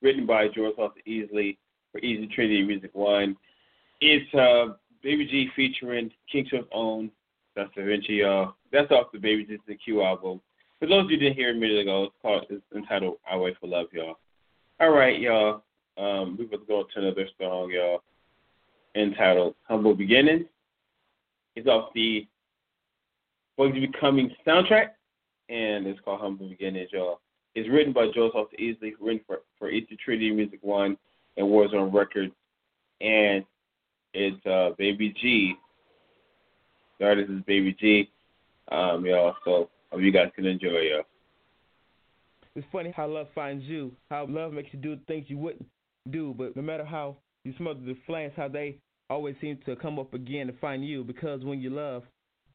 Written 0.02 0.24
by 0.24 0.46
George 0.46 0.76
Foster 0.76 1.00
Easley 1.04 1.56
for 1.90 1.98
Easy 1.98 2.28
Trinity 2.28 2.62
Music 2.62 2.90
One. 2.94 3.36
It's 4.00 4.32
uh, 4.32 4.74
Baby 5.02 5.26
G 5.26 5.50
featuring 5.56 6.12
King 6.30 6.46
Show's 6.48 6.64
own 6.70 7.10
That's 7.56 7.70
Da 7.74 7.84
Vinci, 7.84 8.12
y'all. 8.12 8.54
That's 8.70 8.92
off 8.92 9.10
the 9.12 9.18
Baby 9.18 9.44
G's 9.44 9.58
and 9.66 9.80
Q 9.84 10.00
album. 10.04 10.40
For 10.78 10.86
those 10.86 11.06
of 11.06 11.10
you 11.10 11.16
who 11.16 11.24
didn't 11.24 11.36
hear 11.36 11.50
a 11.50 11.54
minute 11.54 11.80
ago, 11.80 12.04
it's 12.04 12.14
called 12.22 12.46
it's 12.50 12.62
entitled 12.72 13.16
I 13.28 13.36
Wait 13.36 13.56
for 13.60 13.66
Love, 13.66 13.86
y'all. 13.92 14.20
All 14.78 14.90
right, 14.90 15.18
y'all. 15.18 15.64
Um, 15.98 16.36
we're 16.38 16.44
about 16.44 16.60
to 16.60 16.66
go 16.68 16.84
to 16.84 17.00
another 17.00 17.26
song, 17.40 17.72
y'all, 17.72 18.04
entitled 18.94 19.56
Humble 19.64 19.96
Beginnings. 19.96 20.46
It's 21.56 21.66
off 21.66 21.92
the 21.96 22.28
Going 23.58 23.72
Becoming 23.72 24.30
soundtrack 24.46 24.90
and 25.48 25.86
it's 25.86 26.00
called 26.00 26.20
Humble 26.20 26.48
Beginnings, 26.48 26.90
y'all. 26.92 27.20
It's 27.54 27.68
written 27.68 27.92
by 27.92 28.08
Joseph 28.14 28.48
Easley, 28.60 28.92
written 29.00 29.20
for, 29.26 29.38
for 29.58 29.70
Easy 29.70 29.96
Trinity 30.04 30.30
Music 30.30 30.58
One 30.62 30.96
and 31.36 31.46
Warzone 31.46 31.92
Records, 31.92 32.32
and 33.00 33.44
it's 34.12 34.44
uh, 34.46 34.70
Baby 34.78 35.14
G. 35.20 35.54
The 36.98 37.06
artist 37.06 37.30
is 37.30 37.42
Baby 37.46 37.76
G, 37.78 38.10
um, 38.70 39.04
y'all. 39.04 39.34
So 39.44 39.70
hope 39.90 40.00
you 40.00 40.12
guys 40.12 40.30
can 40.34 40.46
enjoy, 40.46 40.68
y'all. 40.68 41.04
It's 42.54 42.66
funny 42.72 42.92
how 42.96 43.06
love 43.06 43.28
finds 43.34 43.64
you, 43.64 43.92
how 44.10 44.26
love 44.26 44.52
makes 44.52 44.70
you 44.72 44.78
do 44.78 44.96
things 45.06 45.26
you 45.28 45.36
wouldn't 45.36 45.66
do, 46.10 46.34
but 46.36 46.56
no 46.56 46.62
matter 46.62 46.84
how 46.84 47.16
you 47.44 47.52
smother 47.58 47.80
the 47.80 47.96
flames, 48.06 48.32
how 48.34 48.48
they 48.48 48.78
always 49.10 49.36
seem 49.40 49.58
to 49.66 49.76
come 49.76 49.98
up 49.98 50.14
again 50.14 50.46
to 50.46 50.52
find 50.54 50.84
you, 50.84 51.04
because 51.04 51.44
when 51.44 51.60
you 51.60 51.70
love, 51.70 52.02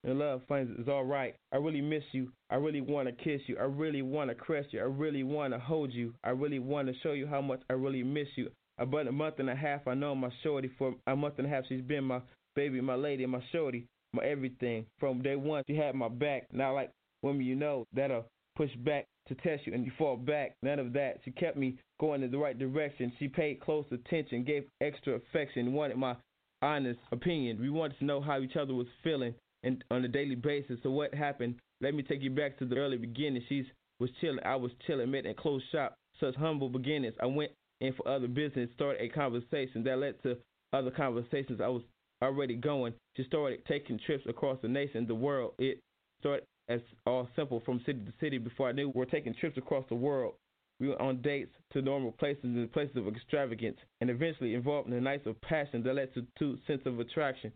and 0.04 0.18
love 0.18 0.42
finds 0.48 0.72
it's 0.80 0.90
all 0.90 1.04
right. 1.04 1.36
I 1.52 1.58
really 1.58 1.82
miss 1.82 2.04
you. 2.12 2.32
I 2.50 2.56
really 2.56 2.82
want 2.82 3.08
to 3.08 3.24
kiss 3.24 3.42
you. 3.48 3.58
I 3.58 3.64
really 3.64 4.02
want 4.02 4.30
to 4.30 4.36
caress 4.36 4.66
you. 4.72 4.80
I 4.80 4.84
really 4.84 5.24
want 5.24 5.54
to 5.54 5.60
hold 5.60 5.94
you. 5.94 6.14
I 6.24 6.30
really 6.30 6.60
want 6.60 6.88
to 6.88 6.94
show 7.04 7.12
you 7.12 7.28
how 7.28 7.42
much 7.42 7.62
I 7.70 7.74
really 7.74 8.04
miss 8.04 8.28
you. 8.36 8.50
About 8.80 9.08
a 9.08 9.12
month 9.12 9.36
and 9.38 9.50
a 9.50 9.56
half, 9.56 9.88
I 9.88 9.94
know 9.94 10.16
my 10.16 10.30
shorty. 10.42 10.72
For 10.78 10.96
a 11.06 11.16
month 11.16 11.36
and 11.38 11.46
a 11.46 11.50
half, 11.50 11.66
she's 11.70 11.82
been 11.82 12.04
my 12.06 12.22
baby, 12.56 12.82
my 12.82 12.96
lady, 12.96 13.26
my 13.28 13.44
shorty, 13.52 13.86
my 14.14 14.24
everything. 14.24 14.86
From 15.00 15.22
day 15.22 15.36
one, 15.36 15.64
she 15.68 15.76
had 15.76 15.94
my 15.94 16.10
back. 16.10 16.48
Not 16.52 16.72
like 16.72 16.92
women 17.22 17.46
you 17.46 17.56
know 17.56 17.86
that'll 17.94 18.26
push 18.56 18.72
back 18.78 19.06
to 19.28 19.36
test 19.36 19.68
you 19.68 19.74
and 19.74 19.86
you 19.86 19.92
fall 20.00 20.18
back. 20.18 20.56
None 20.64 20.80
of 20.80 20.94
that. 20.94 21.20
She 21.24 21.32
kept 21.32 21.58
me 21.58 21.78
going 22.00 22.24
in 22.24 22.32
the 22.32 22.40
right 22.40 22.58
direction. 22.58 23.14
She 23.20 23.28
paid 23.28 23.60
close 23.60 23.86
attention, 23.92 24.44
gave 24.44 24.64
extra 24.82 25.14
affection, 25.14 25.74
wanted 25.74 25.98
my 25.98 26.16
honest 26.64 27.00
opinion. 27.12 27.60
We 27.62 27.70
wanted 27.70 28.00
to 28.00 28.06
know 28.06 28.20
how 28.20 28.40
each 28.40 28.56
other 28.56 28.74
was 28.74 28.88
feeling 29.04 29.36
and 29.64 29.84
on 29.92 30.04
a 30.04 30.08
daily 30.08 30.36
basis. 30.36 30.80
So 30.84 30.92
what 30.92 31.14
happened? 31.14 31.56
Let 31.82 31.94
me 31.94 32.04
take 32.04 32.22
you 32.22 32.30
back 32.30 32.58
to 32.60 32.66
the 32.66 32.76
early 32.78 32.98
beginning. 32.98 33.44
She 33.50 33.66
was 34.00 34.10
chilling. 34.20 34.44
I 34.46 34.56
was 34.56 34.72
chilling, 34.86 35.12
met 35.12 35.26
and 35.26 35.38
closed 35.38 35.66
shop. 35.72 35.96
Such 36.20 36.36
humble 36.36 36.70
beginnings. 36.70 37.16
I 37.22 37.26
went 37.26 37.52
in 37.80 37.94
for 37.94 38.08
other 38.08 38.28
business, 38.28 38.70
started 38.76 39.02
a 39.02 39.10
conversation 39.10 39.84
that 39.84 39.98
led 39.98 40.22
to 40.24 40.38
other 40.74 40.92
conversations. 40.92 41.60
I 41.62 41.68
was 41.68 41.82
already 42.22 42.56
going. 42.56 42.94
She 43.18 43.24
started 43.24 43.66
taking 43.68 44.00
trips 44.06 44.26
across 44.30 44.58
the 44.62 44.68
nation, 44.68 45.08
the 45.08 45.16
world. 45.16 45.54
It 45.58 45.80
started 46.20 46.46
as 46.70 46.82
all 47.06 47.28
simple 47.36 47.62
from 47.66 47.82
city 47.86 48.00
to 48.06 48.14
city. 48.20 48.38
Before 48.38 48.70
I 48.70 48.72
knew, 48.72 48.90
we're 48.90 49.06
taking 49.06 49.34
trips 49.34 49.58
across 49.58 49.86
the 49.90 49.96
world. 49.96 50.36
We 50.80 50.88
went 50.90 51.02
on 51.02 51.22
dates 51.22 51.52
to 51.74 51.82
normal 51.82 52.12
places 52.12 52.44
and 52.44 52.72
places 52.72 52.98
of 52.98 53.08
extravagance, 53.08 53.78
and 54.00 54.10
eventually 54.10 54.56
involved 54.56 54.88
in 54.88 54.96
the 54.96 55.02
nights 55.02 55.28
of 55.28 55.40
passion 55.42 55.84
that 55.84 55.96
led 55.96 56.14
to 56.14 56.26
two 56.40 56.58
sense 56.66 56.82
of 56.86 57.00
attraction. 57.00 57.52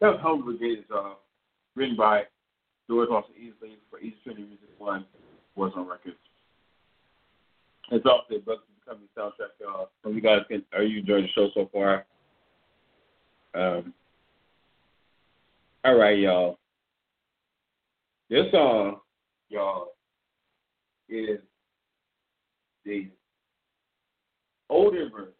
That 0.00 0.12
was 0.12 0.20
Home 0.22 0.44
Brigade, 0.44 0.84
uh, 0.94 1.14
written 1.74 1.96
by 1.96 2.22
George 2.88 3.08
Austin 3.10 3.34
Easley 3.34 3.74
for 3.90 3.98
Easy 3.98 4.16
Trinity 4.22 4.44
Music 4.44 4.68
One, 4.78 5.04
Warzone 5.56 5.88
Records. 5.88 6.16
It's 7.90 8.06
off 8.06 8.24
the 8.30 8.38
Brothers 8.38 8.64
Becoming 8.84 9.08
soundtrack, 9.16 9.58
y'all. 9.60 9.90
Hope 10.04 10.14
you 10.14 10.20
guys 10.20 10.42
can, 10.48 10.62
are 10.72 10.82
you 10.82 11.00
enjoying 11.00 11.24
the 11.24 11.28
show 11.34 11.48
so 11.52 11.68
far? 11.72 12.06
Um, 13.54 13.92
all 15.84 15.96
right, 15.96 16.18
y'all. 16.18 16.58
This 18.30 18.50
song, 18.52 18.98
y'all, 19.48 19.88
is 21.08 21.40
the 22.84 23.08
older 24.70 25.08
version 25.10 25.32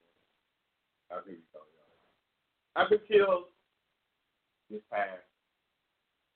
We 1.26 1.32
Go, 1.52 1.60
y'all. 2.76 2.84
Up 2.84 2.90
until 2.90 3.44
this 4.70 4.80
past 4.90 5.22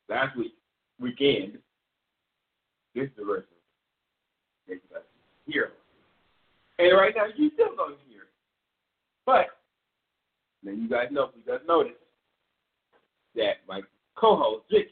last 0.09 0.37
week, 0.37 0.55
weekend, 1.01 1.59
this 2.95 3.05
is 3.05 3.27
hear. 5.47 5.73
And 6.79 6.97
right 6.97 7.12
now, 7.16 7.27
you 7.37 7.51
still 7.55 7.75
don't 7.77 7.99
hear. 8.09 8.23
But, 9.27 9.47
then 10.62 10.81
you 10.83 10.88
guys 10.88 11.09
know, 11.11 11.31
you 11.37 11.42
guys 11.47 11.61
notice 11.66 11.92
that 13.35 13.59
my 13.68 13.81
co-host, 14.16 14.64
Vicky, 14.71 14.90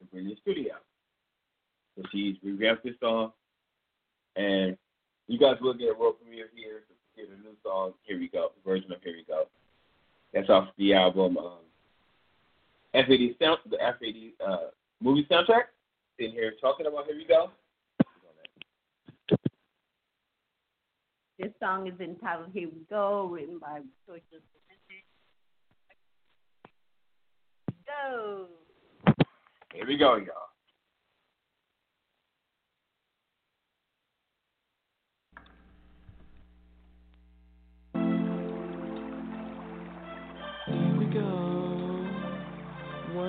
is 0.00 0.08
in 0.12 0.28
the 0.28 0.36
studio. 0.42 0.74
So 1.96 2.02
she's 2.12 2.36
revamped 2.42 2.84
this 2.84 2.94
song, 3.00 3.32
and 4.36 4.76
you 5.28 5.38
guys 5.38 5.56
will 5.60 5.74
get 5.74 5.90
a 5.90 5.98
world 5.98 6.16
premiere 6.20 6.48
here 6.54 6.80
to 6.80 6.94
hear 7.14 7.26
the 7.26 7.42
new 7.42 7.56
song, 7.62 7.92
Here 8.02 8.18
We 8.18 8.28
Go, 8.28 8.52
version 8.64 8.92
of 8.92 9.02
Here 9.02 9.14
We 9.14 9.24
Go. 9.24 9.44
That's 10.32 10.50
off 10.50 10.68
the 10.76 10.94
album 10.94 11.38
um, 11.38 11.58
FAD 13.04 13.36
sound, 13.40 13.58
the 13.68 13.76
FAD 13.78 14.48
uh, 14.48 14.56
movie 15.00 15.26
soundtrack. 15.30 15.64
Sitting 16.18 16.32
here 16.32 16.54
talking 16.60 16.86
about 16.86 17.06
Here 17.06 17.16
We 17.16 17.26
Go. 17.26 17.50
This 21.38 21.52
song 21.60 21.86
is 21.86 22.00
entitled 22.00 22.48
Here 22.54 22.68
We 22.68 22.80
Go, 22.88 23.26
written 23.26 23.58
by 23.58 23.80
George 24.06 24.22
Go. 27.86 28.46
Here 29.74 29.86
we 29.86 29.98
go, 29.98 30.16
y'all. 30.16 30.45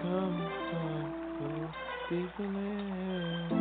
Coming 0.02 0.52
from 0.69 1.06
a 1.41 1.45
distant 2.10 2.54
land. 2.56 3.52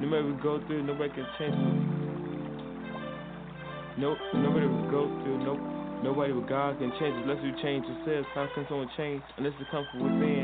No 0.00 0.06
matter 0.06 0.26
we 0.26 0.32
go 0.42 0.60
through, 0.66 0.82
nobody 0.84 1.12
can 1.12 1.26
change 1.38 1.54
it. 1.54 1.98
No, 3.98 4.16
nobody 4.32 4.66
will 4.66 4.90
go 4.90 5.08
through. 5.24 5.38
No, 5.44 5.54
nobody 6.04 6.32
but 6.32 6.48
God 6.48 6.78
can 6.78 6.92
change 7.00 7.16
unless 7.16 7.42
you 7.42 7.52
change 7.62 7.84
yourself. 7.86 8.26
How 8.34 8.46
can 8.54 8.64
someone 8.68 8.88
change 8.96 9.22
unless 9.36 9.54
it 9.60 9.68
comes 9.70 9.88
from 9.90 10.02
within? 10.02 10.37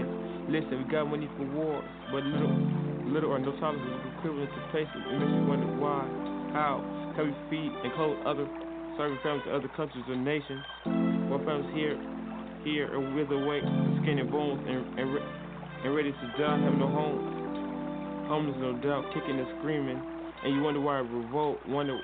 Listen, 0.49 0.85
we 0.85 0.85
got 0.91 1.05
money 1.09 1.29
for 1.37 1.45
wars, 1.57 1.85
but 2.13 2.23
little, 2.25 2.53
little 3.09 3.31
or 3.33 3.39
no 3.39 3.53
tolerance 3.59 3.81
is 3.81 4.13
equivalent 4.19 4.51
to 4.53 4.61
places. 4.71 5.01
It 5.09 5.17
makes 5.19 5.33
you 5.33 5.45
wonder 5.49 5.69
why, 5.81 6.05
how, 6.53 6.85
can 7.17 7.33
we 7.33 7.35
feed 7.49 7.73
and 7.83 7.91
clothe 7.97 8.21
other 8.29 8.47
serving 8.97 9.19
families 9.25 9.47
of 9.49 9.65
other 9.65 9.73
countries 9.73 10.05
or 10.09 10.17
nations? 10.17 10.63
While 11.33 11.41
families 11.49 11.73
here, 11.73 11.97
here 12.63 12.93
are 12.93 13.01
wither 13.01 13.41
away, 13.41 13.61
skin 14.05 14.21
and 14.21 14.31
bones, 14.31 14.61
and 14.69 14.85
and, 15.01 15.09
and 15.85 15.89
ready 15.97 16.13
to 16.13 16.27
die, 16.37 16.61
have 16.61 16.77
no 16.77 16.89
home, 16.89 17.35
Homeless, 18.29 18.57
no 18.59 18.73
doubt, 18.81 19.05
kicking 19.13 19.39
and 19.39 19.47
screaming. 19.59 20.01
And 20.45 20.57
you 20.57 20.63
wonder 20.63 20.81
why 20.81 20.97
revolt, 20.99 21.61
wonder 21.69 22.01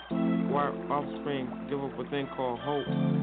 why 0.52 0.68
offspring 0.90 1.48
give 1.70 1.82
up 1.82 1.98
a 1.98 2.08
thing 2.10 2.28
called 2.36 2.60
hope. 2.60 3.19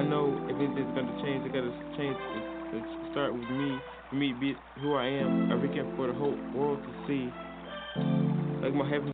I 0.00 0.02
know 0.02 0.32
if 0.48 0.56
anything's 0.56 0.96
gonna 0.96 1.22
change, 1.22 1.44
it 1.44 1.52
gotta 1.52 1.68
change. 1.94 2.16
It, 2.16 2.76
it 2.78 3.12
start 3.12 3.34
with 3.34 3.50
me, 3.50 3.78
me 4.14 4.32
be 4.32 4.56
who 4.80 4.94
I 4.94 5.04
am. 5.04 5.52
I 5.52 5.56
reckon 5.56 5.94
for 5.94 6.06
the 6.06 6.14
whole 6.14 6.34
world 6.54 6.80
to 6.82 6.92
see. 7.06 7.28
Like 8.64 8.72
my 8.72 8.88
heaven. 8.88 9.12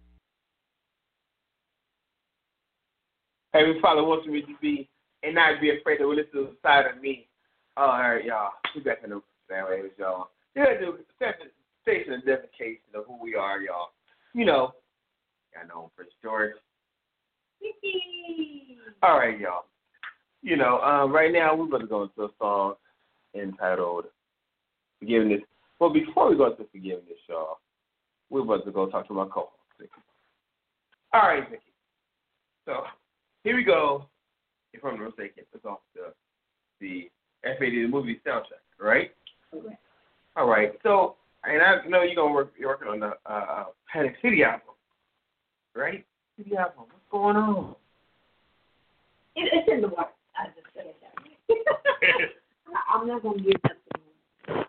Heavenly 3.52 3.80
Father 3.82 4.04
wants 4.04 4.28
me 4.28 4.42
to 4.42 4.54
be 4.62 4.88
and 5.24 5.34
not 5.34 5.60
be 5.60 5.76
afraid 5.76 5.98
to 5.98 6.08
listen 6.08 6.30
to 6.34 6.40
the 6.42 6.56
side 6.62 6.86
of 6.86 7.02
me. 7.02 7.26
All 7.76 7.88
right, 7.88 8.24
y'all. 8.24 8.52
We 8.76 8.82
got 8.82 9.02
to 9.02 9.08
know 9.08 9.24
anyways, 9.50 9.90
y'all. 9.98 10.28
Yeah, 10.54 10.66
do 10.78 10.98
station 11.82 12.12
and 12.12 12.24
dedication 12.24 12.94
of 12.94 13.06
who 13.06 13.18
we 13.20 13.34
are, 13.34 13.60
y'all. 13.60 13.88
You 14.34 14.44
know, 14.44 14.70
I 15.60 15.66
know 15.66 15.90
Prince 15.96 16.12
George. 16.22 16.52
All 19.02 19.18
right, 19.18 19.40
y'all. 19.40 19.64
You 20.42 20.56
know, 20.56 20.78
um, 20.80 21.12
right 21.12 21.32
now 21.32 21.54
we're 21.54 21.68
going 21.68 21.82
to 21.82 21.88
go 21.88 22.02
into 22.04 22.22
a 22.22 22.28
song 22.38 22.74
entitled 23.34 24.06
Forgiveness. 24.98 25.40
Well, 25.78 25.92
before 25.92 26.30
we 26.30 26.36
go 26.36 26.50
into 26.50 26.64
Forgiveness, 26.70 27.18
y'all, 27.28 27.58
we're 28.30 28.42
about 28.42 28.64
to 28.64 28.72
go 28.72 28.86
talk 28.86 29.06
to 29.08 29.14
my 29.14 29.24
co-host, 29.24 29.52
Vicky. 29.78 29.90
All 31.12 31.22
right, 31.22 31.48
Vicky. 31.48 31.62
So 32.64 32.82
here 33.44 33.56
we 33.56 33.64
go. 33.64 34.06
If 34.72 34.84
I'm 34.84 34.96
not 34.98 35.06
mistaken, 35.06 35.44
it's 35.54 35.64
off 35.64 35.78
the 35.94 36.12
the 36.80 37.08
FAD 37.42 37.60
the 37.60 37.86
movie 37.86 38.20
soundtrack, 38.26 38.64
right? 38.78 39.10
Okay. 39.54 39.78
All 40.36 40.46
right. 40.46 40.72
So, 40.82 41.16
and 41.44 41.62
I 41.62 41.86
know 41.88 42.02
you're 42.02 42.16
gonna 42.16 42.34
work. 42.34 42.52
You're 42.58 42.70
working 42.70 42.88
on 42.88 43.00
the 43.00 43.12
uh, 43.24 43.32
uh, 43.32 43.64
Panic 43.90 44.16
City 44.20 44.42
album, 44.42 44.74
right? 45.74 46.04
City 46.36 46.56
album. 46.56 46.84
What's 46.90 47.10
going 47.10 47.36
on? 47.36 47.76
It, 49.36 49.48
it's 49.52 49.68
in 49.72 49.80
the 49.80 49.88
works. 49.88 50.15
I 50.38 50.46
just 50.48 50.66
said 50.74 50.84
that. 51.00 51.14
I'm 52.92 53.06
not 53.06 53.22
gonna 53.22 53.38
give 53.38 53.54
nothing. 53.64 53.80
Um, 54.48 54.64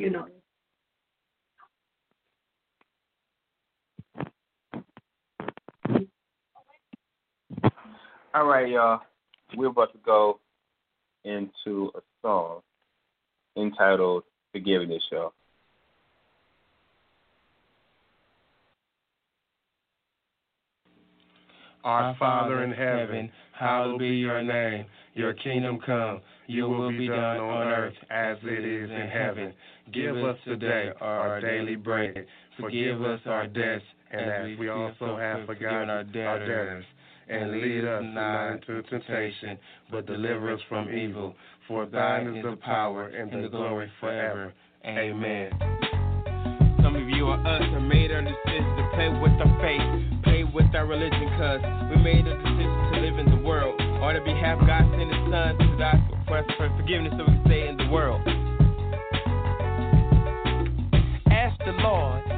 you 0.00 0.10
know. 0.10 0.26
All 8.34 8.46
right, 8.46 8.68
y'all. 8.68 9.00
We're 9.56 9.68
about 9.68 9.92
to 9.92 9.98
go 10.04 10.40
into 11.24 11.90
a 11.94 12.00
song 12.22 12.60
entitled 13.56 14.24
"Forgiveness," 14.52 15.02
y'all. 15.10 15.32
Our 21.88 22.14
Father 22.18 22.64
in 22.64 22.72
heaven, 22.72 23.30
hallowed 23.58 24.00
be 24.00 24.08
your 24.08 24.42
name. 24.42 24.84
Your 25.14 25.32
kingdom 25.32 25.78
come, 25.86 26.20
your 26.46 26.68
will 26.68 26.90
be 26.90 27.08
done 27.08 27.38
on 27.38 27.66
earth 27.66 27.94
as 28.10 28.36
it 28.42 28.62
is 28.62 28.90
in 28.90 29.08
heaven. 29.08 29.54
Give 29.94 30.14
us 30.18 30.36
today 30.44 30.90
our 31.00 31.40
daily 31.40 31.76
bread. 31.76 32.26
Forgive 32.60 33.00
us 33.00 33.20
our 33.24 33.46
debts, 33.46 33.84
and 34.10 34.30
as 34.30 34.58
we 34.58 34.68
also 34.68 35.16
have 35.16 35.46
forgiven 35.46 35.88
our 35.88 36.04
debtors. 36.04 36.84
And 37.26 37.52
lead 37.52 37.86
us 37.86 38.02
not 38.04 38.52
into 38.52 38.82
temptation, 38.82 39.56
but 39.90 40.04
deliver 40.04 40.52
us 40.52 40.60
from 40.68 40.90
evil. 40.90 41.34
For 41.68 41.86
thine 41.86 42.36
is 42.36 42.44
the 42.44 42.56
power 42.56 43.06
and 43.06 43.32
the 43.32 43.48
glory 43.48 43.90
forever. 43.98 44.52
Amen. 44.84 45.52
Some 46.82 46.96
of 46.96 47.08
you 47.08 47.28
are 47.28 47.46
us 47.46 47.62
and 47.62 47.88
made 47.88 48.12
our 48.12 48.20
decision 48.20 48.76
to 48.76 48.90
play 48.94 49.08
with 49.08 49.32
our 49.40 49.60
faith, 49.60 50.17
with 50.58 50.74
our 50.74 50.86
religion, 50.86 51.30
cause 51.38 51.60
we 51.88 52.02
made 52.02 52.26
a 52.26 52.34
decision 52.34 52.90
to 52.92 53.00
live 53.00 53.18
in 53.18 53.30
the 53.30 53.46
world. 53.46 53.80
On 53.80 54.02
our 54.02 54.24
behalf, 54.24 54.58
God 54.66 54.90
sent 54.90 55.02
His 55.02 55.22
Son 55.30 55.56
to 55.56 55.76
die 55.78 56.02
for 56.26 56.38
us 56.38 56.44
for 56.56 56.68
forgiveness 56.76 57.12
so 57.16 57.24
we 57.24 57.32
can 57.32 57.42
stay 57.46 57.68
in 57.68 57.76
the 57.76 57.88
world. 57.88 58.20
Ask 61.30 61.56
the 61.64 61.72
Lord 61.78 62.37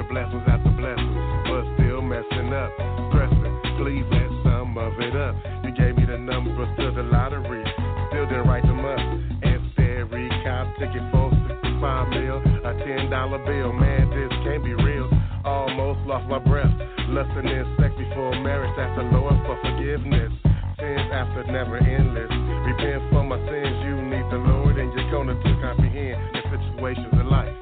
after 0.00 0.12
blessings 0.12 0.42
after 0.48 0.72
blessings, 0.80 1.16
but 1.44 1.64
still 1.76 2.00
messing 2.00 2.52
up. 2.56 2.72
Pressing, 3.12 3.56
please 3.76 4.04
let 4.08 4.30
some 4.44 4.78
of 4.78 4.92
it 4.96 5.14
up. 5.16 5.36
You 5.64 5.72
gave 5.76 5.96
me 5.96 6.06
the 6.06 6.16
numbers 6.16 6.68
to 6.78 6.90
the 6.96 7.02
lottery, 7.02 7.64
still 8.08 8.24
didn't 8.24 8.48
write 8.48 8.64
them 8.64 8.80
up. 8.80 9.00
Instead, 9.44 10.08
recop 10.08 10.72
ticket 10.80 11.04
for 11.12 11.28
65 11.48 12.08
mil, 12.16 12.40
a 12.64 12.72
$10 12.80 13.44
bill. 13.44 13.72
Man, 13.72 14.08
this 14.10 14.32
can't 14.44 14.64
be 14.64 14.72
real. 14.72 15.10
Almost 15.44 16.00
lost 16.08 16.28
my 16.28 16.38
breath. 16.38 16.72
Lust 17.12 17.30
and 17.36 17.66
sex 17.76 17.92
before 17.98 18.32
marriage, 18.40 18.72
that's 18.76 18.96
the 18.96 19.04
Lord 19.04 19.36
for 19.44 19.58
forgiveness. 19.60 20.32
Sins 20.80 21.08
after 21.12 21.44
never 21.52 21.76
endless. 21.76 22.32
Repent 22.64 23.04
for 23.12 23.24
my 23.24 23.36
sins, 23.36 23.76
you 23.84 24.00
need 24.08 24.24
the 24.32 24.40
Lord, 24.48 24.78
and 24.78 24.92
you're 24.96 25.10
gonna 25.12 25.34
to 25.34 25.50
comprehend 25.60 26.16
the 26.32 26.40
situations 26.56 27.12
of 27.20 27.26
life. 27.26 27.59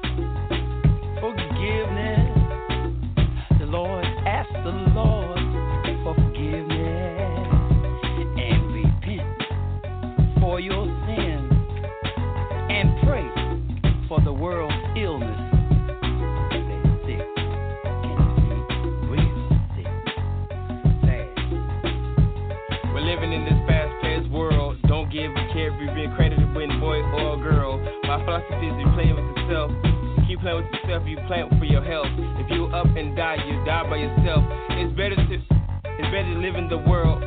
Philosophy 28.29 28.67
is 28.67 28.77
you 28.77 28.85
play 28.93 29.09
with 29.09 29.25
yourself. 29.37 29.71
You 29.81 30.21
keep 30.27 30.39
playing 30.41 30.61
with 30.61 30.69
yourself, 30.69 31.01
you 31.07 31.17
playing 31.25 31.49
for 31.57 31.65
your 31.65 31.81
health. 31.81 32.13
If 32.37 32.51
you 32.51 32.67
up 32.67 32.85
and 32.95 33.17
die, 33.17 33.41
you 33.41 33.65
die 33.65 33.89
by 33.89 33.97
yourself. 33.97 34.45
It's 34.77 34.93
better 34.95 35.15
to 35.15 35.33
it's 35.33 36.09
better 36.13 36.33
to 36.33 36.39
live 36.39 36.55
in 36.55 36.69
the 36.69 36.77
world, 36.77 37.21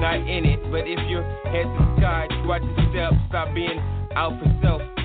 not 0.00 0.16
in 0.16 0.46
it. 0.46 0.60
But 0.72 0.88
if 0.88 0.98
your 1.10 1.22
head 1.52 1.68
to 1.68 1.76
the 1.76 1.96
sky, 2.00 2.26
watch 2.48 2.62
your 2.64 2.88
step, 2.88 3.12
stop 3.28 3.54
being 3.54 3.78
out 4.16 4.32
for 4.40 4.48
self. 4.62 4.95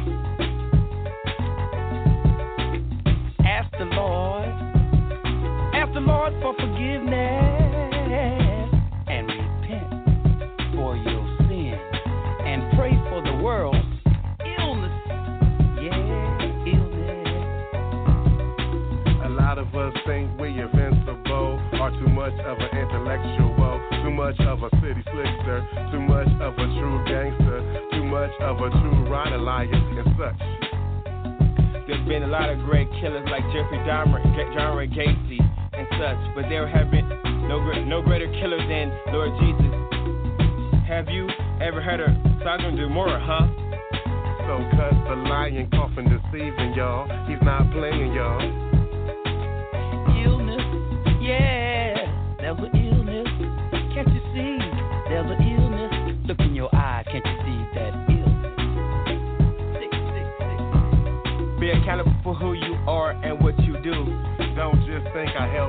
Think 65.13 65.35
I 65.35 65.47
help 65.47 65.60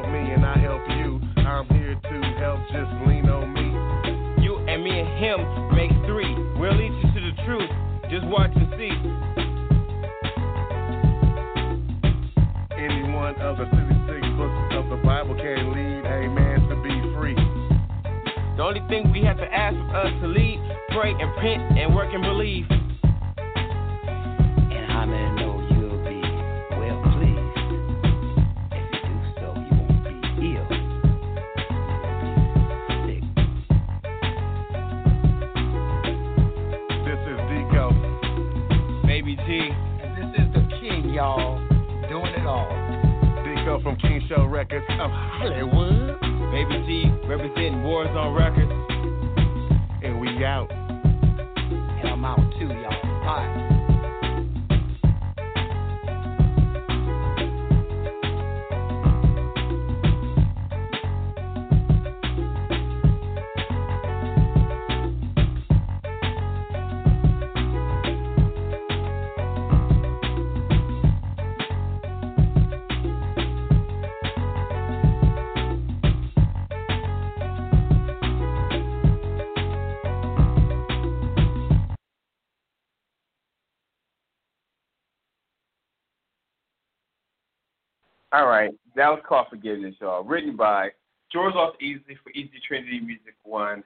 that 89.03 89.09
was 89.09 89.20
called 89.28 89.48
Forgiveness, 89.50 89.96
y'all. 90.00 90.22
Written 90.22 90.57
by 90.57 90.90
George 91.32 91.57
Off 91.57 91.74
Easley 91.82 92.16
for 92.22 92.30
Easy 92.30 92.53
Trinity 92.66 93.00
Music 93.00 93.34
One, 93.42 93.82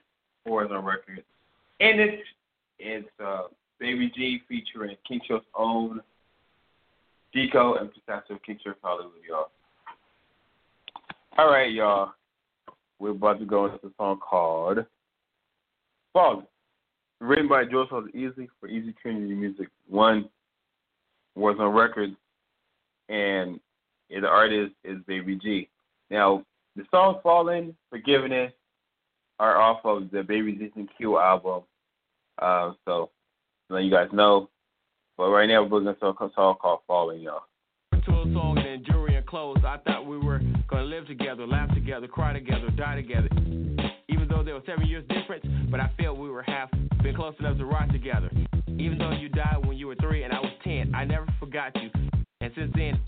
Warzone 0.47 0.85
Records. 0.85 1.23
And 1.81 1.99
it's 1.99 2.23
it's 2.79 3.09
uh, 3.25 3.45
Baby 3.81 4.13
G 4.15 4.43
featuring 4.47 4.95
King 5.09 5.21
Show's 5.27 5.41
own 5.55 6.01
Deco 7.35 7.81
and 7.81 7.89
Pistacho 7.89 8.39
King 8.45 8.59
Show 8.63 8.75
Hollywood, 8.83 9.15
y'all. 9.27 9.47
All 11.39 11.51
right, 11.51 11.73
y'all. 11.73 12.13
We're 12.99 13.13
about 13.13 13.39
to 13.39 13.47
go 13.47 13.65
into 13.65 13.87
a 13.87 13.91
song 13.97 14.19
called 14.19 14.85
Falling. 16.13 16.47
Written 17.21 17.49
by 17.49 17.65
George 17.65 17.91
Off 17.91 18.05
Easley 18.15 18.49
for 18.61 18.69
Easy 18.69 18.95
Trinity 19.01 19.35
Music 19.35 19.69
One, 19.89 20.29
Warzone 21.39 21.75
Records, 21.75 22.17
and 23.09 23.59
yeah, 24.09 24.21
the 24.21 24.29
artist 24.29 24.73
is 24.85 24.99
Baby 25.07 25.37
G. 25.37 25.69
Now, 26.11 26.45
the 26.77 26.85
songs 26.91 27.19
Fallen, 27.23 27.75
Forgiveness 27.91 28.53
are 29.39 29.61
off 29.61 29.81
of 29.85 30.11
the 30.11 30.23
Baby 30.23 30.53
G 30.53 30.71
and 30.77 30.89
Q 30.97 31.19
album. 31.19 31.63
Uh, 32.41 32.73
so, 32.85 33.11
let 33.71 33.85
you 33.85 33.91
guys 33.91 34.09
know. 34.13 34.49
But 35.17 35.31
right 35.31 35.49
now, 35.49 35.63
we're 35.63 35.81
going 35.81 35.85
to 35.85 36.07
a 36.07 36.31
song 36.35 36.57
called 36.61 36.81
Fallen, 36.87 37.21
y'all. 37.21 37.43
Song 38.33 38.59
and 38.59 38.85
jewelry 38.85 39.15
and 39.15 39.25
clothes. 39.25 39.59
I 39.65 39.79
thought 39.87 40.05
we 40.05 40.19
were 40.19 40.41
gonna 40.69 40.85
live 40.85 41.07
together, 41.07 41.47
laugh 41.47 41.73
together, 41.75 42.09
cry 42.09 42.33
together, 42.33 42.71
die 42.77 42.97
together. 42.97 43.29
Even 44.09 44.27
though 44.29 44.43
there 44.43 44.55
was 44.55 44.65
seven 44.67 44.87
years 44.87 45.05
difference, 45.09 45.45
but 45.71 45.79
I 45.79 45.91
felt 46.01 46.19
we 46.19 46.29
were 46.29 46.43
half 46.43 46.69
been 47.03 47.15
close 47.15 47.35
enough 47.39 47.57
to 47.59 47.65
rock 47.65 47.89
together. 47.91 48.31
Even 48.67 48.99
though 48.99 49.13
you 49.13 49.29
died 49.29 49.65
when 49.65 49.77
you 49.77 49.87
were 49.87 49.95
three 49.97 50.25
and 50.25 50.33
I 50.33 50.41
was 50.41 50.51
ten, 50.65 50.93
I 50.95 51.05
never 51.05 51.27
forgot 51.39 51.73
you. 51.81 51.91
And 52.41 52.53
since 52.57 52.73
then, 52.75 53.01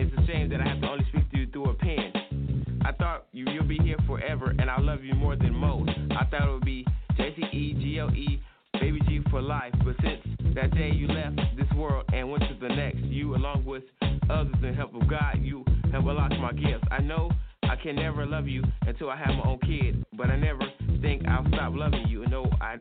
it's 0.00 0.16
a 0.16 0.26
shame 0.26 0.48
that 0.48 0.60
I 0.60 0.68
have 0.68 0.80
to 0.80 0.88
only 0.88 1.04
speak 1.10 1.30
to 1.30 1.38
you 1.38 1.46
through 1.48 1.70
a 1.70 1.74
pen. 1.74 2.80
I 2.84 2.92
thought 2.92 3.26
you 3.32 3.44
you'll 3.50 3.64
be 3.64 3.78
here 3.78 3.98
forever, 4.06 4.54
and 4.58 4.70
I 4.70 4.80
love 4.80 5.04
you 5.04 5.14
more 5.14 5.36
than 5.36 5.54
most. 5.54 5.90
I 6.10 6.24
thought 6.24 6.48
it 6.48 6.52
would 6.52 6.64
be 6.64 6.86
J 7.16 7.34
C 7.36 7.42
E 7.56 7.74
G 7.74 7.98
L 7.98 8.10
E, 8.10 8.40
baby 8.80 9.00
G 9.06 9.20
for 9.30 9.42
life. 9.42 9.74
But 9.84 9.96
since 10.02 10.20
that 10.54 10.74
day 10.74 10.90
you 10.90 11.06
left 11.06 11.36
this 11.56 11.70
world 11.76 12.06
and 12.14 12.30
went 12.30 12.44
to 12.44 12.56
the 12.60 12.74
next, 12.74 13.00
you 13.00 13.34
along 13.36 13.66
with 13.66 13.82
others 14.30 14.54
in 14.62 14.72
help 14.74 14.94
of 14.94 15.06
God, 15.08 15.38
you 15.40 15.64
have 15.92 16.06
unlocked 16.06 16.38
my 16.38 16.52
gifts. 16.52 16.84
I 16.90 17.00
know 17.02 17.30
I 17.64 17.76
can 17.76 17.96
never 17.96 18.24
love 18.24 18.48
you 18.48 18.64
until 18.86 19.10
I 19.10 19.16
have 19.16 19.28
my 19.28 19.44
own 19.44 19.58
kid, 19.58 20.02
but 20.16 20.30
I 20.30 20.36
never 20.36 20.62
think 21.02 21.26
I'll 21.28 21.46
stop 21.48 21.74
loving 21.74 22.06
you. 22.08 22.26
No, 22.28 22.46
I 22.60 22.76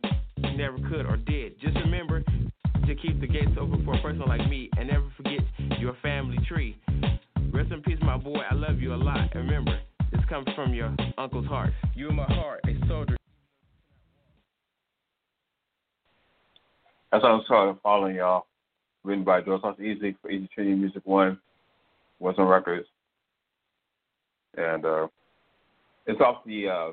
never 0.56 0.78
could 0.90 1.06
or 1.06 1.18
did. 1.18 1.60
Just 1.60 1.76
remember 1.76 2.24
to 2.90 2.96
keep 2.96 3.22
the 3.22 3.28
gates 3.28 3.52
open 3.60 3.86
for 3.86 3.94
a 3.94 4.02
person 4.02 4.22
like 4.22 4.50
me, 4.50 4.68
and 4.76 4.90
never 4.90 5.06
forget 5.16 5.42
your 5.80 5.96
family 6.02 6.40
tree. 6.48 6.76
Rest 7.54 7.72
in 7.72 7.84
peace, 7.84 8.00
my 8.02 8.18
boy. 8.18 8.40
I 8.50 8.56
love 8.56 8.80
you 8.80 8.96
a 8.96 8.98
lot. 8.98 9.30
And 9.36 9.48
remember, 9.48 9.80
this 10.12 10.22
comes 10.28 10.48
from 10.56 10.74
your 10.74 10.96
uncle's 11.20 11.46
heart. 11.46 11.70
You 11.94 12.10
in 12.10 12.16
my 12.16 12.26
heart, 12.26 12.62
a 12.66 12.88
soldier. 12.88 13.16
That's 17.12 17.24
what 17.24 17.32
I'm 17.32 17.44
talking 17.48 17.80
following 17.84 18.16
y'all. 18.16 18.48
Written 19.04 19.24
by 19.24 19.42
George 19.42 19.62
Thompson 19.62 19.86
Easley 19.86 20.16
for 20.20 20.32
Easy 20.32 20.50
Trinity 20.54 20.76
Music 20.76 21.04
One, 21.06 21.40
Warzone 22.22 22.50
Records. 22.50 22.88
And 24.58 24.84
uh 24.84 25.08
it's 26.08 26.20
off 26.22 26.44
the 26.44 26.68
uh 26.68 26.92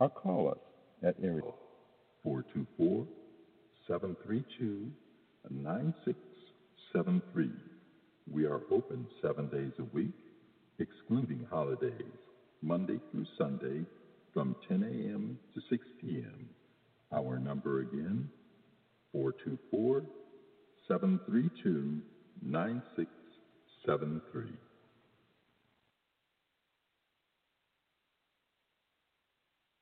or 0.00 0.10
call 0.10 0.50
us 0.50 0.58
at 1.02 1.14
area 1.22 1.42
424 2.22 3.06
732 3.86 4.90
9673. 5.50 7.50
We 8.32 8.46
are 8.46 8.62
open 8.70 9.06
seven 9.20 9.48
days 9.48 9.72
a 9.78 9.84
week, 9.94 10.14
excluding 10.78 11.46
holidays, 11.50 11.92
Monday 12.62 13.00
through 13.10 13.26
Sunday 13.38 13.84
from 14.32 14.56
10 14.68 14.82
a.m. 14.82 15.38
to 15.54 15.60
6 15.70 15.86
p.m. 16.00 16.48
Our 17.12 17.38
number 17.38 17.80
again, 17.80 18.28
424 19.12 20.02
732 20.88 22.00
9673. 22.42 24.44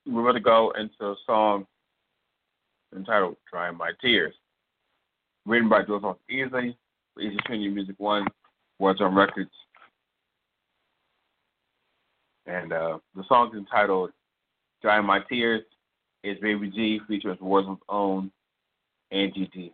We're 0.07 0.23
going 0.23 0.35
to 0.35 0.41
go 0.41 0.73
into 0.79 1.05
a 1.05 1.17
song 1.27 1.67
entitled 2.95 3.37
Drying 3.51 3.79
My 3.79 3.93
Tears. 4.01 4.35
Written 5.47 5.69
by 5.69 5.83
Joseph 5.83 6.17
Easley, 6.31 6.77
Easy 7.21 7.37
Trinity 7.47 7.69
Music 7.69 7.97
One, 7.99 8.27
Warzone 8.81 9.17
Records. 9.17 9.51
And 12.47 12.73
uh, 12.73 12.99
the 13.15 13.25
song's 13.29 13.57
entitled 13.57 14.11
Drying 14.83 15.07
My 15.07 15.21
Tears. 15.29 15.63
It's 16.25 16.41
Baby 16.41 16.71
G 16.71 17.01
features 17.09 17.39
Warzone's 17.41 17.81
own 17.89 18.31
Angie 19.11 19.51
D. 19.53 19.73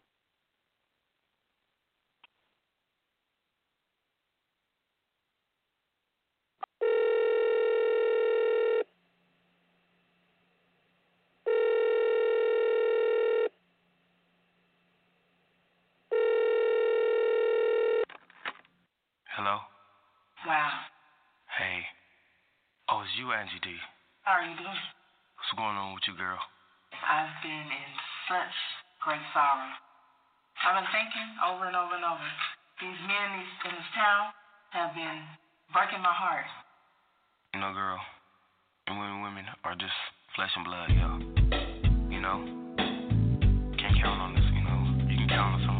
Hello? 19.36 19.58
Wow. 20.46 20.70
Hey. 21.58 21.82
Oh, 22.90 23.02
it's 23.02 23.10
you, 23.28 23.36
Angie 23.36 23.60
D. 23.60 23.76
How 24.24 24.40
are 24.40 24.44
you 24.48 24.56
doing? 24.56 24.82
What's 25.36 25.52
going 25.52 25.76
on 25.76 25.92
with 25.92 26.00
you, 26.08 26.16
girl? 26.16 26.40
I've 26.96 27.28
been 27.44 27.68
in 27.68 27.90
such 28.24 28.56
great 29.04 29.20
sorrow. 29.36 29.68
I've 30.64 30.80
been 30.80 30.88
thinking 30.88 31.28
over 31.44 31.68
and 31.68 31.76
over 31.76 31.92
and 31.92 32.08
over. 32.08 32.28
These 32.80 33.00
men 33.04 33.28
in 33.68 33.76
this, 33.76 33.90
town 33.92 34.32
have 34.72 34.96
been 34.96 35.20
breaking 35.76 36.00
my 36.00 36.14
heart. 36.14 36.48
You 37.52 37.60
know, 37.60 37.76
girl, 37.76 38.00
and 38.88 38.96
women, 38.96 39.20
women 39.20 39.44
are 39.60 39.76
just 39.76 39.98
flesh 40.32 40.52
and 40.56 40.64
blood, 40.64 40.88
yo. 40.88 41.08
You 42.08 42.24
know? 42.24 42.38
Can't 43.76 43.96
count 44.00 44.24
on 44.24 44.32
this, 44.32 44.46
you 44.56 44.64
know? 44.64 44.80
You 45.04 45.20
can 45.20 45.28
count 45.28 45.60
on 45.60 45.60
some 45.68 45.77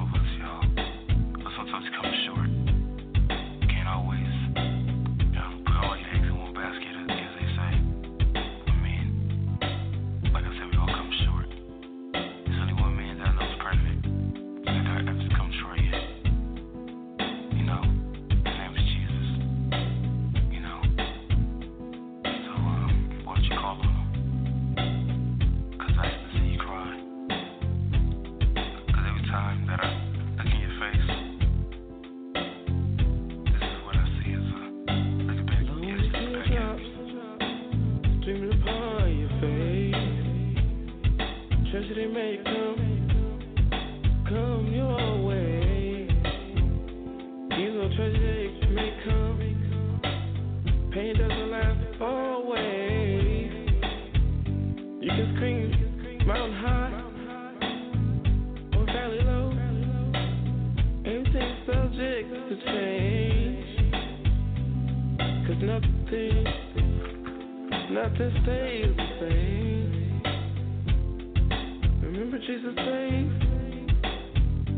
Jesus 72.49 72.74
saved. 72.76 73.44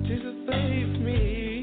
Jesus 0.02 0.34
saved 0.50 1.00
me 1.02 1.62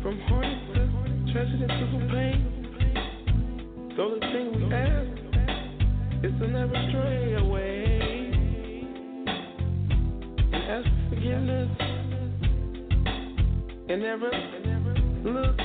from 0.00 0.20
heartache 0.28 0.74
to 0.74 1.32
tragedy 1.32 1.66
to 1.66 1.86
from 1.90 2.08
pain. 2.08 2.40
The 3.96 4.02
thing 4.20 4.46
we 4.54 4.72
ask 4.72 6.24
is 6.24 6.32
never 6.46 6.76
stray 6.90 7.34
away 7.34 7.82
ask 10.54 10.86
for 10.86 11.16
forgiveness 11.16 11.70
and 13.88 14.00
never 14.00 14.30
look 15.24 15.61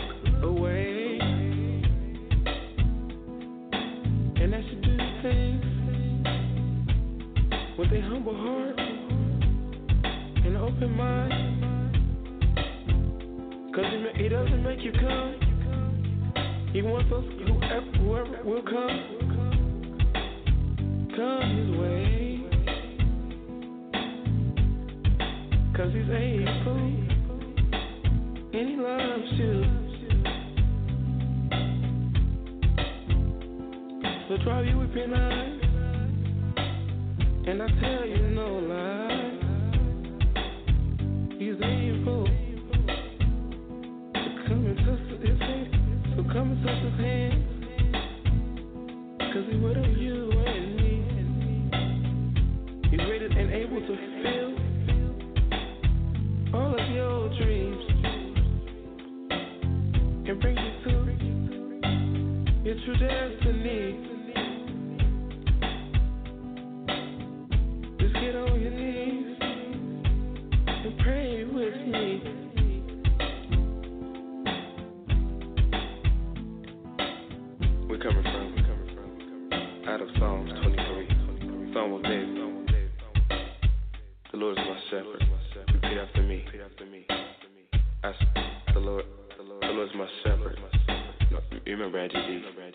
you 92.14 92.20
remember 92.22 92.72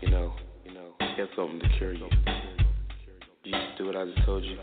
You 0.00 0.10
know, 0.10 0.32
you 0.64 0.72
know, 0.72 0.94
he 0.98 1.20
has 1.20 1.28
something 1.36 1.60
to 1.60 1.68
cure 1.78 1.92
you. 1.92 2.08
You 3.44 3.54
do 3.76 3.86
what 3.86 3.96
I 3.96 4.04
just 4.06 4.24
told 4.24 4.44
you. 4.44 4.56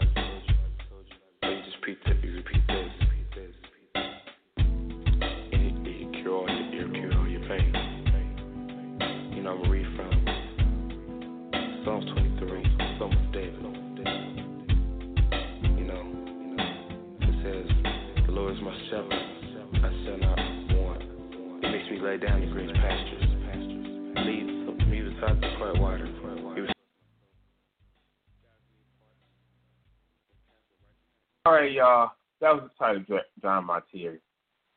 Y'all. 31.78 32.12
That 32.42 32.54
was 32.54 32.64
the 32.64 32.86
title, 32.86 33.18
of 33.18 33.22
John 33.42 33.66
Martier. 33.66 34.20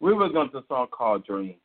We 0.00 0.14
were 0.14 0.28
going 0.28 0.50
to 0.50 0.58
a 0.58 0.64
song 0.68 0.86
called 0.90 1.26
Dream. 1.26 1.56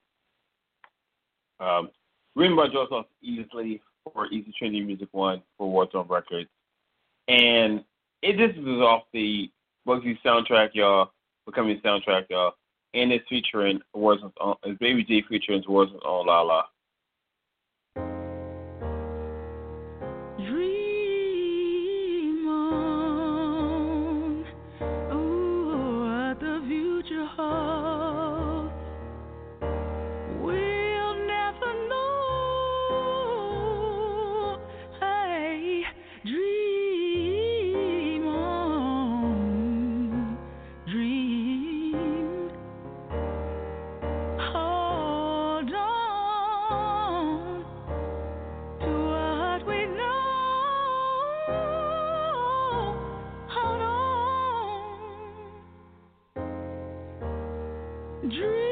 Um, 1.60 1.90
written 2.36 2.56
by 2.58 2.68
Joseph 2.68 3.06
Easley 3.24 3.80
for 4.04 4.28
Easy 4.28 4.54
Trinity 4.58 4.84
Music 4.84 5.08
One 5.12 5.42
for 5.58 5.68
Warzone 5.68 6.10
Records. 6.10 6.50
And 7.28 7.84
it 8.22 8.38
just 8.38 8.60
was 8.60 8.82
off 8.82 9.04
the 9.14 9.50
Bugsy 9.88 10.18
soundtrack, 10.26 10.70
y'all, 10.74 11.12
becoming 11.46 11.80
soundtrack, 11.80 12.26
y'all. 12.30 12.54
And 12.94 13.12
it's 13.12 13.28
featuring 13.30 13.80
Warzone's 13.96 14.34
own, 14.40 14.56
it's 14.64 14.80
Baby 14.80 15.04
G 15.04 15.24
featuring 15.28 15.64
Warzone's 15.64 16.02
own 16.06 16.28
La 16.28 16.42
La. 16.42 16.64
Dream 58.28 58.65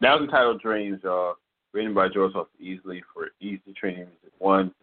That 0.00 0.14
was 0.14 0.22
entitled 0.22 0.62
Dreams, 0.62 1.00
y'all. 1.02 1.34
Written 1.72 1.94
by 1.94 2.08
Joseph 2.08 2.48
Easley 2.60 3.00
for 3.14 3.28
Easy 3.40 3.60
Trinity 3.76 4.02
Music 4.02 4.32
One 4.38 4.74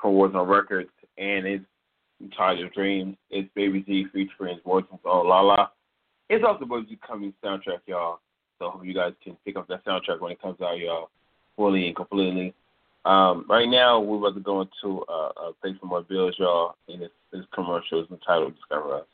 for 0.00 0.10
Warzone 0.10 0.48
Records, 0.48 0.90
and 1.18 1.46
it's 1.46 1.64
entitled 2.22 2.72
Dreams. 2.72 3.16
It's 3.30 3.48
Baby 3.54 3.80
G 3.80 4.06
featuring 4.12 4.60
Warzone's 4.64 5.00
own 5.04 5.26
La 5.26 5.40
La. 5.40 5.68
It's 6.28 6.44
also 6.46 6.66
Baby 6.66 6.86
G 6.90 6.98
coming 7.06 7.32
soundtrack, 7.42 7.80
y'all. 7.86 8.20
So 8.58 8.68
I 8.68 8.70
hope 8.70 8.84
you 8.84 8.94
guys 8.94 9.12
can 9.24 9.36
pick 9.44 9.56
up 9.56 9.66
that 9.68 9.84
soundtrack 9.84 10.20
when 10.20 10.30
it 10.30 10.40
comes 10.40 10.60
out, 10.60 10.78
y'all, 10.78 11.10
fully 11.56 11.86
and 11.86 11.96
completely. 11.96 12.54
Um, 13.04 13.44
right 13.48 13.68
now, 13.68 13.98
we're 13.98 14.18
about 14.18 14.34
to 14.34 14.40
go 14.40 14.60
into 14.60 15.04
uh, 15.08 15.28
uh, 15.36 15.52
Thanks 15.62 15.78
for 15.80 15.86
More 15.86 16.02
Bills, 16.02 16.36
y'all, 16.38 16.76
and 16.88 17.02
this, 17.02 17.10
this 17.32 17.44
commercial 17.52 18.02
is 18.02 18.10
entitled 18.10 18.54
Discover 18.54 18.94
Us. 18.94 19.06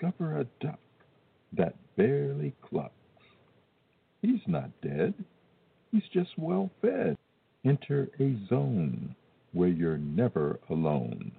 Discover 0.00 0.40
a 0.40 0.64
duck 0.64 0.78
that 1.52 1.74
barely 1.96 2.54
clucks. 2.62 2.94
He's 4.22 4.40
not 4.46 4.70
dead. 4.80 5.12
He's 5.92 6.08
just 6.12 6.30
well 6.38 6.70
fed. 6.80 7.18
Enter 7.66 8.08
a 8.18 8.36
zone 8.48 9.14
where 9.52 9.68
you're 9.68 9.98
never 9.98 10.58
alone. 10.70 11.32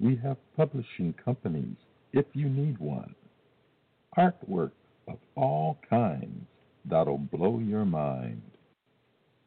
We 0.00 0.16
have 0.22 0.38
publishing 0.56 1.14
companies 1.22 1.76
if 2.14 2.24
you 2.32 2.48
need 2.48 2.78
one. 2.78 3.14
Artwork 4.16 4.72
of 5.06 5.18
all 5.34 5.78
kinds 5.88 6.46
that'll 6.86 7.18
blow 7.18 7.58
your 7.58 7.84
mind. 7.84 8.42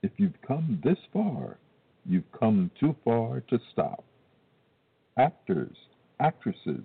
If 0.03 0.11
you've 0.17 0.41
come 0.47 0.79
this 0.83 0.99
far, 1.11 1.57
you've 2.05 2.31
come 2.37 2.69
too 2.79 2.95
far 3.03 3.41
to 3.49 3.59
stop. 3.71 4.03
Actors, 5.17 5.75
actresses, 6.19 6.83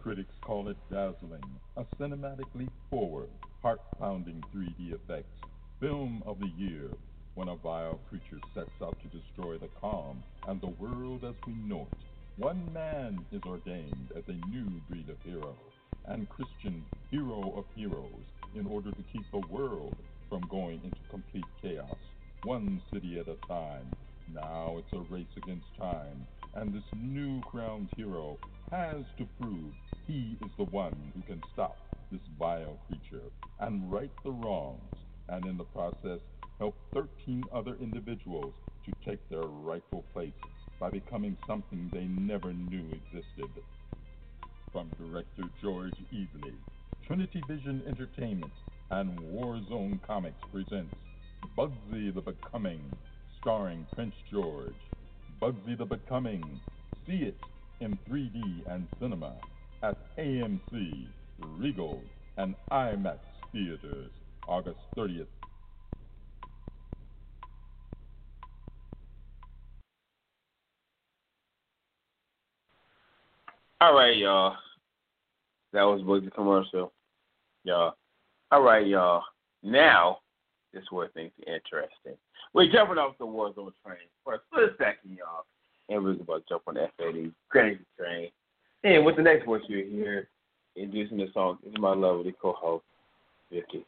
Critics 0.03 0.35
call 0.41 0.67
it 0.67 0.75
dazzling, 0.91 1.41
a 1.77 1.85
cinematically 1.97 2.67
forward, 2.89 3.29
heart 3.61 3.79
pounding 3.97 4.43
3D 4.53 4.93
effects, 4.93 5.39
film 5.79 6.21
of 6.25 6.41
the 6.41 6.51
year, 6.57 6.89
when 7.35 7.47
a 7.47 7.55
vile 7.55 8.01
creature 8.09 8.41
sets 8.53 8.81
out 8.81 8.97
to 9.01 9.17
destroy 9.17 9.57
the 9.57 9.69
calm 9.79 10.21
and 10.49 10.59
the 10.59 10.75
world 10.77 11.23
as 11.23 11.35
we 11.47 11.53
know 11.53 11.87
it. 11.89 11.97
One 12.35 12.67
man 12.73 13.25
is 13.31 13.41
ordained 13.45 14.09
as 14.13 14.23
a 14.27 14.49
new 14.49 14.67
breed 14.89 15.07
of 15.07 15.15
hero, 15.23 15.55
and 16.07 16.27
Christian 16.27 16.83
hero 17.09 17.53
of 17.55 17.63
heroes, 17.73 18.27
in 18.55 18.67
order 18.67 18.91
to 18.91 19.03
keep 19.13 19.23
the 19.31 19.47
world 19.49 19.95
from 20.27 20.41
going 20.51 20.81
into 20.83 20.99
complete 21.09 21.45
chaos, 21.61 21.87
one 22.43 22.81
city 22.91 23.19
at 23.19 23.29
a 23.29 23.37
time. 23.47 23.89
Now 24.33 24.75
it's 24.79 24.93
a 24.93 25.13
race 25.13 25.33
against 25.37 25.67
time, 25.79 26.27
and 26.55 26.73
this 26.73 26.83
new 26.93 27.41
crowned 27.43 27.87
hero 27.95 28.37
has 28.73 29.05
to 29.19 29.27
prove 29.39 29.71
he 30.07 30.35
is 30.41 30.49
the 30.57 30.63
one 30.63 30.95
who 31.13 31.21
can 31.21 31.41
stop 31.53 31.77
this 32.11 32.21
vile 32.39 32.79
creature 32.87 33.21
and 33.59 33.91
right 33.91 34.09
the 34.23 34.31
wrongs, 34.31 34.81
and 35.29 35.45
in 35.45 35.57
the 35.57 35.63
process 35.63 36.19
help 36.57 36.75
13 36.93 37.45
other 37.53 37.77
individuals 37.79 38.51
to 38.83 38.91
take 39.07 39.19
their 39.29 39.43
rightful 39.43 40.03
place 40.11 40.31
by 40.79 40.89
becoming 40.89 41.37
something 41.45 41.89
they 41.93 42.05
never 42.05 42.51
knew 42.51 42.83
existed. 43.13 43.49
From 44.71 44.89
director 44.99 45.43
George 45.61 45.93
Easley, 46.11 46.55
Trinity 47.05 47.43
Vision 47.47 47.83
Entertainment 47.87 48.53
and 48.89 49.19
Warzone 49.35 49.99
Comics 50.05 50.41
presents 50.51 50.95
Bugsy 51.55 52.13
the 52.13 52.21
Becoming, 52.21 52.81
starring 53.39 53.85
Prince 53.93 54.15
George. 54.31 54.73
Bugsy 55.39 55.77
the 55.77 55.85
Becoming. 55.85 56.59
See 57.05 57.17
it 57.17 57.37
in 57.83 57.99
3D 58.09 58.63
and 58.69 58.87
cinema 58.99 59.33
at 59.81 59.97
AMC, 60.17 61.05
Regal, 61.57 62.01
and 62.37 62.55
IMAX 62.71 63.19
theaters, 63.51 64.09
August 64.47 64.79
30th. 64.97 65.27
All 73.81 73.93
right, 73.93 74.15
y'all. 74.15 74.55
That 75.73 75.83
was 75.83 76.01
Bugsy 76.03 76.33
commercial, 76.33 76.93
y'all. 77.65 77.95
All 78.51 78.61
right, 78.61 78.87
y'all. 78.87 79.23
Now, 79.61 80.19
this 80.71 80.83
is 80.83 80.91
where 80.91 81.09
things 81.09 81.31
are 81.45 81.53
interesting. 81.53 82.15
We're 82.53 82.71
jumping 82.71 82.97
off 82.97 83.17
the 83.19 83.25
Warzone 83.25 83.73
train 83.85 83.97
for 84.23 84.35
a 84.35 84.39
split 84.47 84.75
second, 84.77 85.17
y'all. 85.17 85.45
And 85.93 86.03
we're 86.03 86.13
about 86.13 86.47
to 86.47 86.49
jump 86.49 86.63
on 86.65 86.73
the 86.73 86.87
FAD 86.97 87.31
crazy 87.49 87.85
train. 87.99 88.29
And 88.83 89.05
with 89.05 89.15
the 89.15 89.21
next 89.21 89.45
voice 89.45 89.61
you 89.67 89.85
hear, 89.85 90.27
introducing 90.75 91.17
the 91.17 91.27
song, 91.35 91.59
is 91.67 91.73
my 91.77 91.93
lovely 91.93 92.33
co-host, 92.41 92.83
Vicky. 93.51 93.85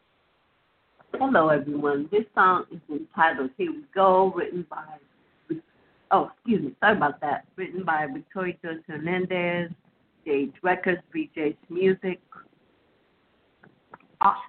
Hello, 1.13 1.49
everyone. 1.49 2.07
This 2.11 2.25
song 2.35 2.65
is 2.71 2.79
entitled 2.91 3.49
Here 3.57 3.71
We 3.71 3.85
Go, 3.95 4.31
written 4.35 4.67
by, 4.69 4.83
oh, 6.11 6.29
excuse 6.35 6.61
me, 6.61 6.75
sorry 6.79 6.95
about 6.95 7.19
that. 7.21 7.45
Written 7.55 7.83
by 7.83 8.05
Victoria 8.13 8.53
Joyce 8.63 8.77
Hernandez, 8.87 9.71
Stage 10.21 10.53
Records, 10.61 11.01
BJ's 11.13 11.57
Music. 11.69 12.19
Awesome. 14.21 14.41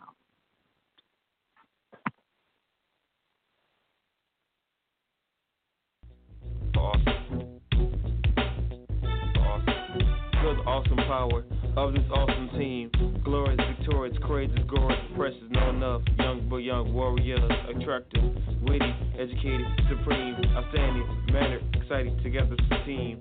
Good 10.47 10.62
awesome 10.64 10.97
power 11.09 11.42
of 11.76 11.92
this 11.92 12.05
awesome 12.09 12.49
team. 12.57 12.88
Glorious, 13.24 13.59
victorious, 13.78 14.16
crazy, 14.22 14.55
gorgeous, 14.68 15.03
precious, 15.16 15.42
no 15.51 15.70
enough. 15.70 16.03
Young 16.20 16.47
but 16.49 16.59
young 16.59 16.94
warriors, 16.94 17.40
attractive, 17.68 18.22
witty, 18.62 18.94
educated, 19.18 19.66
supreme, 19.90 20.36
outstanding, 20.55 21.26
mannered, 21.32 21.64
excited, 21.74 22.22
together 22.22 22.55
as 22.61 22.78
a 22.78 22.86
team. 22.86 23.18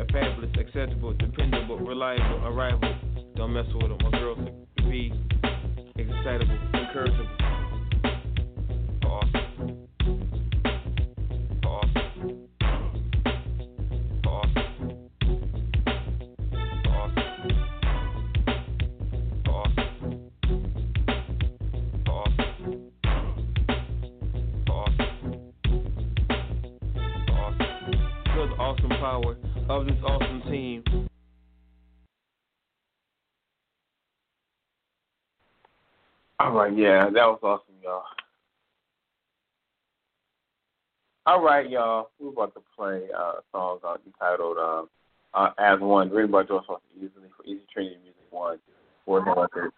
A 0.00 0.06
fabulous, 0.10 0.50
acceptable, 0.58 1.12
dependable, 1.12 1.78
reliable, 1.78 2.44
arrival. 2.48 2.96
Don't 3.36 3.52
mess 3.52 3.66
with 3.72 3.86
them. 3.86 3.98
My 4.02 4.18
girls 4.18 4.38
be 4.90 5.12
excitable, 5.94 6.58
encourageable. 6.74 7.65
All 36.46 36.52
right, 36.52 36.78
yeah, 36.78 37.10
that 37.10 37.26
was 37.26 37.40
awesome, 37.42 37.74
y'all. 37.82 38.04
All 41.26 41.42
right, 41.42 41.68
y'all. 41.68 42.10
We're 42.20 42.28
about 42.28 42.54
to 42.54 42.60
play 42.76 43.02
uh, 43.12 43.18
a 43.18 43.40
song 43.50 43.78
uh, 43.84 43.96
entitled 44.06 44.56
um, 44.56 44.88
uh, 45.34 45.50
"As 45.58 45.80
One," 45.80 46.08
written 46.08 46.30
by 46.30 46.44
George 46.44 46.64
Foster 46.68 46.86
Easley 46.96 47.30
for 47.36 47.44
Easy 47.44 47.62
Trinity 47.72 47.96
Music 48.00 48.22
One. 48.30 48.58
For 49.04 49.24
the 49.24 49.34
record. 49.34 49.72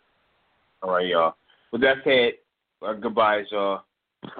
All 0.83 0.91
right, 0.91 1.07
y'all. 1.07 1.37
With 1.73 1.81
that 1.81 1.97
said, 2.05 2.33
uh, 2.87 2.93
goodbyes, 2.93 3.47
y'all. 3.51 3.85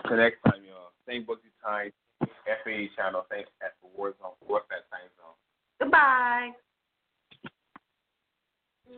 Till 0.07 0.19
next 0.19 0.43
time, 0.45 0.61
y'all. 0.69 0.91
Same 1.07 1.25
bookie 1.25 1.49
time, 1.65 1.93
FAA 2.21 2.93
channel, 2.95 3.25
same 3.33 3.45
at 3.63 3.73
the 3.81 3.89
Warzone, 3.99 4.37
Warfare 4.47 4.85
time 4.91 5.09
zone. 5.17 5.33
Goodbye. 5.81 6.51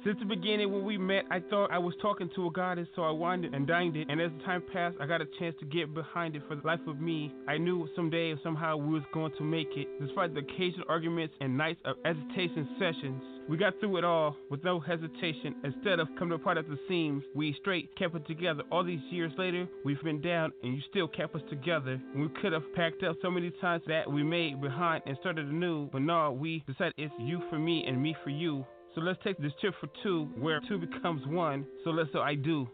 Since 0.03 0.19
the 0.19 0.25
beginning 0.25 0.73
when 0.73 0.85
we 0.85 0.97
met, 0.97 1.25
I 1.31 1.41
thought 1.41 1.71
I 1.71 1.79
was 1.79 1.93
talking 2.01 2.31
to 2.35 2.47
a 2.47 2.51
goddess, 2.51 2.89
so 2.97 3.03
I 3.03 3.11
winded 3.11 3.55
and 3.55 3.67
dined 3.67 3.97
it. 3.97 4.09
And 4.09 4.19
as 4.19 4.31
the 4.39 4.45
time 4.45 4.63
passed, 4.73 4.97
I 4.99 5.05
got 5.05 5.21
a 5.21 5.27
chance 5.39 5.55
to 5.61 5.67
get 5.67 5.93
behind 5.93 6.35
it 6.35 6.43
for 6.49 6.55
the 6.57 6.67
life 6.67 6.81
of 6.87 7.01
me. 7.01 7.35
I 7.47 7.59
knew 7.59 7.87
someday 7.95 8.35
somehow 8.43 8.79
we 8.79 8.95
was 8.95 9.03
going 9.13 9.33
to 9.37 9.45
make 9.45 9.69
it. 9.77 9.89
Despite 10.01 10.33
the 10.33 10.41
occasional 10.41 10.87
arguments 10.89 11.35
and 11.43 11.55
nights 11.55 11.81
of 11.85 11.97
hesitation 12.03 12.67
sessions, 12.79 13.23
we 13.47 13.59
got 13.59 13.79
through 13.79 13.99
it 13.99 14.05
all 14.05 14.37
with 14.49 14.65
no 14.65 14.81
hesitation. 14.81 15.57
Instead 15.65 16.01
of 16.01 16.09
coming 16.19 16.35
apart 16.35 16.57
at 16.57 16.67
the 16.67 16.79
seams, 16.89 17.23
we 17.35 17.55
straight 17.61 17.95
kept 17.99 18.15
it 18.15 18.27
together. 18.27 18.63
All 18.73 18.85
these 18.85 19.01
years 19.11 19.33
later, 19.37 19.69
we've 19.85 20.03
been 20.03 20.23
down 20.23 20.53
and 20.63 20.73
you 20.73 20.81
still 20.89 21.09
kept 21.09 21.35
us 21.35 21.43
together. 21.51 22.01
And 22.15 22.23
we 22.23 22.29
could 22.41 22.55
have 22.55 22.73
packed 22.75 23.03
up 23.03 23.17
so 23.21 23.31
many 23.31 23.51
times 23.61 23.83
that 23.87 24.11
we 24.11 24.23
made 24.23 24.63
behind 24.63 25.03
and 25.05 25.19
started 25.21 25.47
anew. 25.47 25.91
But 25.93 26.03
no, 26.03 26.33
we 26.33 26.65
decided 26.67 26.95
it's 26.97 27.13
you 27.19 27.43
for 27.51 27.59
me 27.59 27.85
and 27.87 28.03
me 28.03 28.17
for 28.25 28.31
you. 28.31 28.65
So 28.95 29.01
let's 29.01 29.19
take 29.23 29.39
this 29.39 29.53
tip 29.61 29.75
for 29.81 29.89
two, 30.03 30.29
where 30.37 30.61
two 30.69 30.79
becomes 30.79 31.25
one. 31.27 31.65
So 31.85 31.91
let's 31.91 32.13
say 32.13 32.19
I 32.19 32.35
do. 32.35 32.69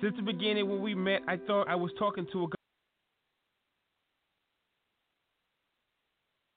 Since 0.00 0.14
the 0.16 0.22
beginning 0.22 0.68
when 0.68 0.80
we 0.80 0.94
met, 0.94 1.22
I 1.26 1.36
thought 1.36 1.68
I 1.68 1.74
was 1.74 1.90
talking 1.98 2.24
to 2.32 2.44
a 2.44 2.46
guy. 2.46 2.54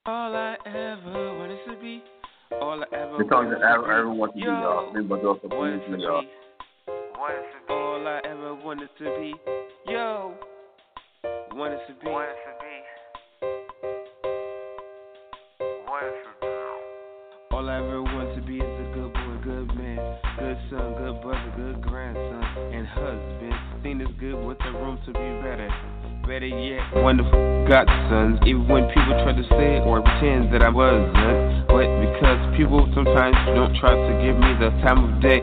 All 0.06 0.36
I 0.36 0.56
ever 0.66 1.38
wanted 1.38 1.58
to 1.66 1.80
be, 1.80 2.02
all 2.60 2.82
I 2.82 2.96
ever 2.96 3.18
Because 3.18 3.46
wanted 3.46 3.58
to 3.58 3.66
everyone 3.66 4.18
wants 4.18 4.34
to 4.34 4.40
be, 4.40 4.46
uh, 4.46 4.92
members 4.92 5.24
of 5.24 5.40
the 5.42 5.48
police, 5.48 5.80
uh, 6.08 7.81
be, 8.62 8.66
wanted 8.66 8.88
to 8.98 9.04
be, 9.04 9.34
all 9.64 10.36
I 11.50 11.50
ever 11.50 11.52
wanted 11.54 11.80
to 11.88 11.88
be, 11.88 11.88
yo, 11.88 11.88
wanted 11.88 11.88
to 11.88 11.94
be, 11.94 12.06
be, 12.06 12.12
wanted 15.88 16.12
to 16.12 16.30
be. 16.40 16.46
All 17.50 17.68
I 17.68 17.76
ever 17.78 18.02
want 18.02 18.34
to 18.36 18.42
be 18.42 18.56
is 18.56 18.62
a 18.62 18.88
good 18.94 19.12
boy, 19.12 19.36
good 19.42 19.66
man, 19.76 19.98
good 20.38 20.58
son, 20.70 20.94
good 20.94 21.20
brother, 21.22 21.52
good 21.56 21.82
grandson, 21.82 22.42
and 22.72 22.86
husband. 22.86 23.54
Seen 23.82 24.00
is 24.00 24.08
good 24.20 24.38
with 24.46 24.58
the 24.58 24.72
room 24.72 24.98
to 25.06 25.12
be 25.12 25.28
better. 25.42 25.68
Better 26.26 26.46
yet, 26.46 27.02
wonderful 27.02 27.66
godsons. 27.68 28.38
Even 28.46 28.68
when 28.68 28.86
people 28.88 29.18
try 29.24 29.32
to 29.34 29.42
say 29.58 29.76
it 29.76 29.80
or 29.82 30.02
pretend 30.02 30.54
that 30.54 30.62
I 30.62 30.68
wasn't, 30.70 31.66
but 31.66 31.86
because 31.98 32.56
people 32.56 32.88
sometimes 32.94 33.34
don't 33.54 33.74
try 33.76 33.90
to 33.90 34.12
give 34.22 34.38
me 34.38 34.54
the 34.60 34.70
time 34.86 35.02
of 35.02 35.20
day. 35.20 35.42